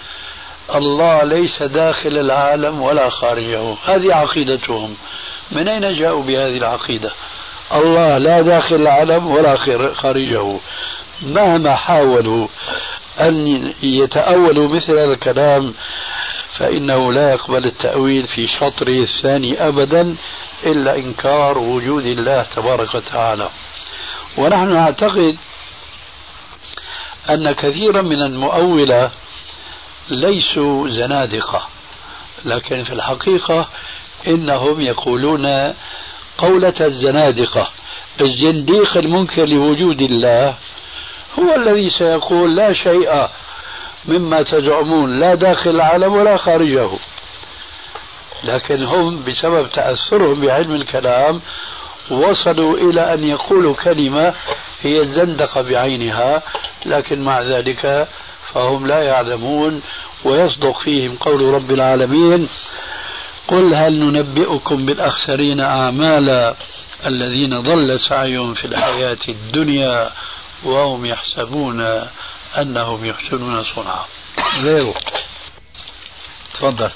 الله 0.75 1.23
ليس 1.23 1.63
داخل 1.63 2.17
العالم 2.19 2.83
ولا 2.83 3.09
خارجه؟ 3.11 3.75
هذه 3.85 4.15
عقيدتهم. 4.15 4.97
من 5.53 5.69
أين 5.69 5.99
جاءوا 5.99 6.23
بهذه 6.23 6.57
العقيدة؟ 6.57 7.13
الله 7.75 8.19
لا 8.19 8.41
داخل 8.41 8.77
العالم 8.77 9.27
ولا 9.27 9.57
خارجه. 9.95 10.59
مهما 11.23 11.77
حاولوا 11.77 12.49
أن 13.21 13.73
يتأولوا 13.83 14.69
مثل 14.69 14.99
هذا 14.99 15.13
الكلام 15.13 15.75
فإنه 16.53 17.13
لا 17.13 17.33
يقبل 17.33 17.65
التأويل 17.65 18.27
في 18.27 18.49
شطره 18.49 19.03
الثاني 19.03 19.69
أبدا 19.69 20.17
إلا 20.67 20.97
إنكار 20.97 21.59
وجود 21.59 22.07
الله 22.07 22.43
تبارك 22.43 22.95
وتعالى. 22.95 23.49
ونحن 24.39 24.75
نعتقد 24.75 25.37
أن 27.31 27.53
كثيرا 27.53 28.03
من 28.03 28.23
المؤولة 28.23 29.11
ليسوا 30.09 30.89
زنادقة 30.89 31.69
لكن 32.45 32.85
في 32.85 32.93
الحقيقة 32.93 33.69
إنهم 34.27 34.81
يقولون 34.81 35.75
قولة 36.39 36.75
الزنادقة 36.81 37.69
الزنديق 38.21 38.97
المنكر 38.97 39.45
لوجود 39.45 40.03
الله 40.03 40.55
هو 41.39 41.55
الذي 41.55 41.91
سيقول 41.91 42.57
لا 42.57 42.73
شيء 42.73 43.29
مما 44.05 44.43
تزعمون 44.43 45.19
لا 45.21 45.35
داخل 45.35 45.71
العالم 45.71 46.13
ولا 46.13 46.37
خارجه. 46.37 46.89
لكن 48.45 48.85
هم 48.85 49.25
بسبب 49.25 49.71
تأثرهم 49.71 50.41
بعلم 50.41 50.75
الكلام 50.75 51.41
وصلوا 52.11 52.77
إلى 52.79 53.15
أن 53.15 53.25
يقولوا 53.25 53.75
كلمة 53.75 54.35
هي 54.83 55.01
الزندقة 55.01 55.63
بعينها 55.63 56.43
لكن 56.87 57.25
مع 57.25 57.43
ذلك 57.43 58.09
فهم 58.53 58.87
لا 58.87 59.03
يعلمون 59.03 59.83
ويصدق 60.25 60.79
فيهم 60.79 61.17
قول 61.17 61.55
رب 61.55 61.71
العالمين 61.71 62.49
قل 63.49 63.75
هل 63.75 63.99
ننبئكم 63.99 64.87
بالأخسرين 64.87 65.61
أعمالا 65.61 66.57
الذين 67.07 67.61
ضل 67.61 68.01
سعيهم 68.01 68.55
في 68.55 68.65
الحياة 68.65 69.19
الدنيا 69.29 70.13
وهم 70.65 71.07
يحسبون 71.07 72.09
أنهم 72.59 73.05
يحسنون 73.05 73.65
صنعا. 73.65 74.05
غيره. 74.63 74.95
تفضل. 76.55 76.91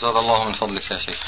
زاد 0.00 0.16
الله 0.16 0.44
من 0.44 0.52
فضلك 0.52 0.90
يا 0.90 0.98
شيخ. 0.98 1.18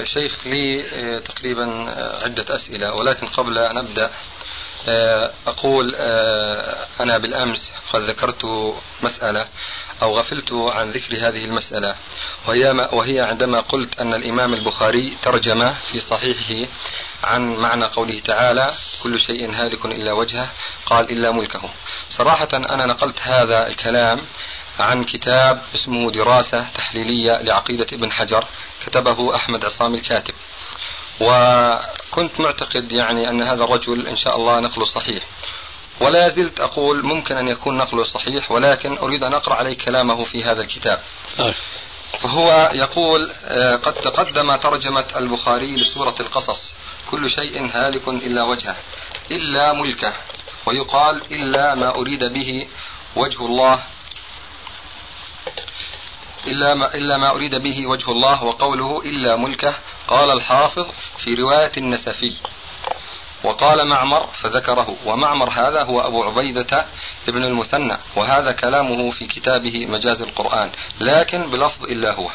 يا 0.00 0.04
شيخ 0.04 0.46
لي 0.46 0.84
آه، 0.84 1.18
تقريبا 1.18 1.64
آه، 1.88 2.24
عدة 2.24 2.54
أسئلة 2.54 2.94
ولكن 2.94 3.26
قبل 3.26 3.58
أن 3.58 3.78
أبدأ 3.78 4.10
آه، 4.88 5.32
أقول 5.46 5.94
أنا 7.00 7.18
بالأمس 7.18 7.72
قد 7.92 8.02
ذكرت 8.02 8.74
مسألة 9.02 9.46
أو 10.02 10.18
غفلت 10.18 10.52
عن 10.52 10.90
ذكر 10.90 11.16
هذه 11.16 11.44
المسألة. 11.44 11.94
وهي, 12.48 12.88
وهي 12.92 13.20
عندما 13.20 13.60
قلت 13.60 14.00
أن 14.00 14.14
الإمام 14.14 14.54
البخاري 14.54 15.16
ترجم 15.22 15.72
في 15.72 16.00
صحيحه 16.00 16.70
عن 17.24 17.56
معنى 17.56 17.84
قوله 17.84 18.20
تعالى 18.20 18.74
كل 19.02 19.20
شيء 19.20 19.50
هالك 19.54 19.84
إلا 19.84 20.12
وجهه 20.12 20.48
قال 20.86 21.10
إلا 21.12 21.30
ملكه 21.30 21.70
صراحة 22.10 22.48
أنا 22.54 22.86
نقلت 22.86 23.22
هذا 23.22 23.66
الكلام 23.66 24.20
عن 24.78 25.04
كتاب 25.04 25.62
اسمه 25.74 26.10
دراسة 26.10 26.66
تحليلية 26.74 27.42
لعقيدة 27.42 27.86
ابن 27.92 28.12
حجر 28.12 28.44
كتبه 28.86 29.36
أحمد 29.36 29.64
عصام 29.64 29.94
الكاتب. 29.94 30.34
وكنت 31.20 32.40
معتقد 32.40 32.92
يعني 32.92 33.28
أن 33.28 33.42
هذا 33.42 33.64
الرجل 33.64 34.06
إن 34.06 34.16
شاء 34.16 34.36
الله 34.36 34.60
نقله 34.60 34.84
صحيح. 34.84 35.22
ولا 36.00 36.28
زلت 36.28 36.60
أقول 36.60 37.02
ممكن 37.04 37.36
أن 37.36 37.48
يكون 37.48 37.76
نقله 37.76 38.04
صحيح 38.04 38.52
ولكن 38.52 38.98
أريد 38.98 39.24
أن 39.24 39.34
أقرأ 39.34 39.54
عليك 39.54 39.82
كلامه 39.84 40.24
في 40.24 40.44
هذا 40.44 40.60
الكتاب. 40.60 41.00
فهو 42.20 42.70
يقول 42.74 43.32
آه، 43.44 43.76
قد 43.76 43.92
تقدم 43.92 44.56
ترجمة 44.56 45.04
البخاري 45.16 45.76
لسورة 45.76 46.14
القصص 46.20 46.72
كل 47.10 47.30
شيء 47.30 47.70
هالك 47.74 48.08
إلا 48.08 48.42
وجهه 48.42 48.76
إلا 49.30 49.72
ملكه 49.72 50.12
ويقال 50.66 51.22
إلا 51.30 51.74
ما 51.74 51.94
أريد 51.94 52.24
به 52.24 52.66
وجه 53.16 53.46
الله 53.46 53.80
إلا 56.46 56.74
ما, 56.74 56.94
إلا 56.94 57.16
ما 57.16 57.30
أريد 57.30 57.54
به 57.54 57.86
وجه 57.86 58.10
الله 58.10 58.44
وقوله 58.44 59.02
إلا 59.04 59.36
ملكه 59.36 59.74
قال 60.08 60.30
الحافظ 60.30 60.86
في 61.18 61.34
رواية 61.34 61.72
النسفي. 61.76 62.32
وقال 63.44 63.86
معمر 63.86 64.26
فذكره. 64.26 64.96
ومعمر 65.06 65.50
هذا 65.50 65.82
هو 65.82 66.00
أبو 66.00 66.24
عبيدة 66.24 66.86
ابن 67.28 67.44
المثنى 67.44 67.96
وهذا 68.16 68.52
كلامه 68.52 69.10
في 69.10 69.26
كتابه 69.26 69.86
مجاز 69.86 70.22
القرآن 70.22 70.70
لكن 71.00 71.50
بلفظ 71.50 71.84
إلا 71.84 72.12
هو. 72.12 72.30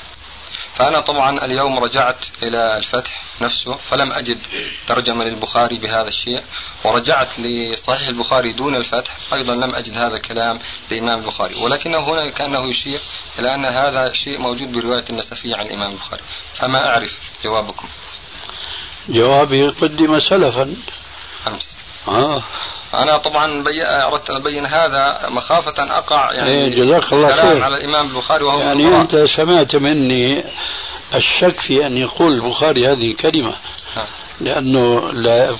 فأنا 0.76 1.02
طبعا 1.02 1.46
اليوم 1.46 1.80
رجعت 1.80 2.26
إلى 2.44 2.78
الفتح 2.78 3.24
نفسه 3.42 3.76
فلم 3.76 4.12
أجد 4.12 4.40
ترجمة 4.88 5.24
للبخاري 5.24 5.78
بهذا 5.78 6.08
الشيء 6.08 6.44
ورجعت 6.84 7.40
لصحيح 7.40 8.08
البخاري 8.08 8.54
دون 8.54 8.76
الفتح 8.76 9.18
أيضا 9.34 9.56
لم 9.56 9.76
أجد 9.76 9.98
هذا 9.98 10.16
الكلام 10.16 10.60
لإمام 10.92 11.20
البخاري. 11.20 11.56
ولكنه 11.56 12.00
هنا 12.00 12.30
كأنه 12.30 12.70
يشير 12.70 13.00
إلى 13.40 13.56
أن 13.56 13.66
هذا 13.66 14.08
الشيء 14.08 14.40
موجود 14.40 14.72
برواية 14.72 15.06
النسفية 15.10 15.56
عن 15.56 15.66
الإمام 15.66 15.92
البخاري. 15.92 16.22
فما 16.54 16.90
أعرف 16.90 17.20
جوابكم. 17.44 17.88
جوابي 19.10 19.68
قدم 19.68 20.20
سلفا. 20.20 20.76
أمس 21.48 21.78
آه. 22.08 22.44
أنا 22.94 23.18
طبعا 23.18 23.64
بي... 23.64 23.86
أردت 23.86 24.30
أن 24.30 24.36
أبين 24.36 24.66
هذا 24.66 25.30
مخافة 25.30 25.84
أن 25.84 25.92
أقع 25.92 26.34
يعني 26.34 26.50
إيه 26.50 26.76
جزاك 26.76 27.14
الله 27.14 27.36
خير. 27.36 27.64
على 27.64 27.76
الإمام 27.76 28.06
البخاري 28.08 28.44
وهو 28.44 28.60
يعني 28.60 28.84
من 28.84 28.94
أنت 28.94 29.26
سمعت 29.38 29.76
مني 29.76 30.44
الشك 31.16 31.60
في 31.60 31.86
أن 31.86 31.98
يقول 31.98 32.34
البخاري 32.34 32.88
هذه 32.88 33.14
كلمة. 33.14 33.54
لأنه 34.42 35.12
لا 35.12 35.56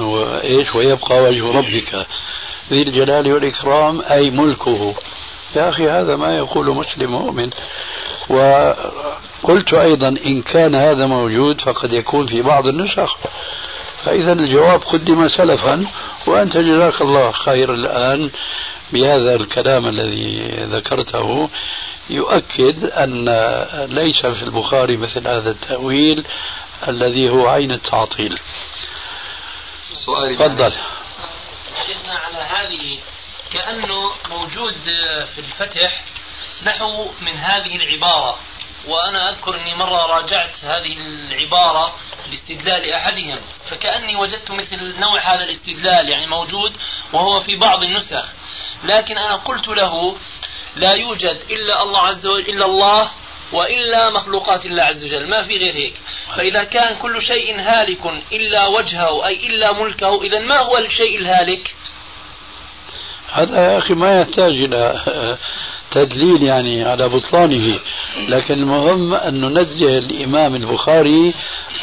وإيش 0.00 0.74
ويبقى 0.74 1.22
وجه 1.22 1.58
ربك 1.58 2.06
ذي 2.70 2.82
الجلال 2.82 3.32
والإكرام 3.32 4.02
أي 4.10 4.30
ملكه. 4.30 4.94
يا 5.56 5.68
أخي 5.68 5.88
هذا 5.88 6.16
ما 6.16 6.36
يقول 6.36 6.66
مسلم 6.70 7.10
مؤمن. 7.10 7.50
وقلت 8.28 9.74
أيضا 9.74 10.08
إن 10.08 10.42
كان 10.42 10.74
هذا 10.74 11.06
موجود 11.06 11.60
فقد 11.60 11.92
يكون 11.92 12.26
في 12.26 12.42
بعض 12.42 12.66
النسخ. 12.66 13.16
فإذا 14.04 14.32
الجواب 14.32 14.80
قدم 14.80 15.28
سلفا 15.28 15.86
وأنت 16.26 16.56
جزاك 16.56 17.00
الله 17.00 17.30
خير 17.30 17.74
الآن 17.74 18.30
بهذا 18.92 19.34
الكلام 19.34 19.86
الذي 19.86 20.48
ذكرته. 20.70 21.50
يؤكد 22.10 22.84
أن 22.84 23.24
ليس 23.90 24.26
في 24.26 24.42
البخاري 24.42 24.96
مثل 24.96 25.28
هذا 25.28 25.50
التأويل 25.50 26.24
الذي 26.88 27.30
هو 27.30 27.48
عين 27.48 27.72
التعطيل. 27.72 28.38
سؤالي 29.92 30.36
تفضل. 30.36 30.72
شيخنا 31.86 32.14
على 32.14 32.36
هذه 32.36 32.98
كأنه 33.52 34.10
موجود 34.30 34.74
في 35.34 35.38
الفتح 35.38 36.04
نحو 36.62 37.10
من 37.20 37.34
هذه 37.34 37.76
العبارة. 37.76 38.38
وأنا 38.86 39.30
أذكر 39.30 39.56
أني 39.56 39.74
مرة 39.74 40.06
راجعت 40.06 40.64
هذه 40.64 40.96
العبارة 40.98 41.94
لاستدلال 42.30 42.92
أحدهم. 42.92 43.38
فكأني 43.70 44.16
وجدت 44.16 44.50
مثل 44.50 45.00
نوع 45.00 45.34
هذا 45.34 45.44
الاستدلال 45.44 46.08
يعني 46.08 46.26
موجود 46.26 46.72
وهو 47.12 47.40
في 47.40 47.56
بعض 47.56 47.84
النسخ. 47.84 48.28
لكن 48.84 49.18
أنا 49.18 49.36
قلت 49.36 49.68
له 49.68 50.16
لا 50.76 50.92
يوجد 50.92 51.40
إلا 51.50 51.82
الله 51.82 52.00
عز 52.00 52.26
وجل 52.26 52.48
إلا 52.48 52.64
الله 52.64 53.10
وإلا 53.52 54.10
مخلوقات 54.10 54.66
الله 54.66 54.82
عز 54.82 55.04
وجل. 55.04 55.30
ما 55.30 55.42
في 55.42 55.56
غير 55.56 55.74
هيك. 55.74 55.94
فإذا 56.36 56.64
كان 56.64 56.96
كل 56.96 57.22
شيء 57.22 57.60
هالك 57.60 58.06
إلا 58.32 58.66
وجهه 58.66 59.26
أي 59.26 59.46
إلا 59.46 59.72
ملكه 59.72 60.22
إذا 60.22 60.38
ما 60.38 60.58
هو 60.58 60.76
الشيء 60.78 61.18
الهالك؟ 61.18 61.74
هذا 63.32 63.72
يا 63.72 63.78
أخي 63.78 63.94
ما 63.94 64.20
يحتاج 64.20 64.50
إلى 64.50 65.02
تدليل 65.90 66.42
يعني 66.42 66.84
على 66.84 67.08
بطلانه. 67.08 67.78
لكن 68.28 68.54
المهم 68.54 69.14
أن 69.14 69.40
ننزه 69.40 69.98
الإمام 69.98 70.54
البخاري 70.54 71.34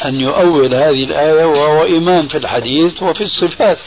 أن 0.04 0.20
يؤول 0.20 0.74
هذه 0.74 1.04
الآية 1.04 1.44
وهو 1.44 1.84
إمام 1.84 2.28
في 2.28 2.38
الحديث 2.38 3.02
وفي 3.02 3.24
الصفات 3.24 3.78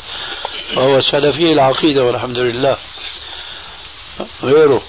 وهو 0.77 1.01
سلفي 1.01 1.51
العقيدة 1.51 2.03
والحمد 2.05 2.37
لله. 2.37 2.77
غيره. 4.43 4.81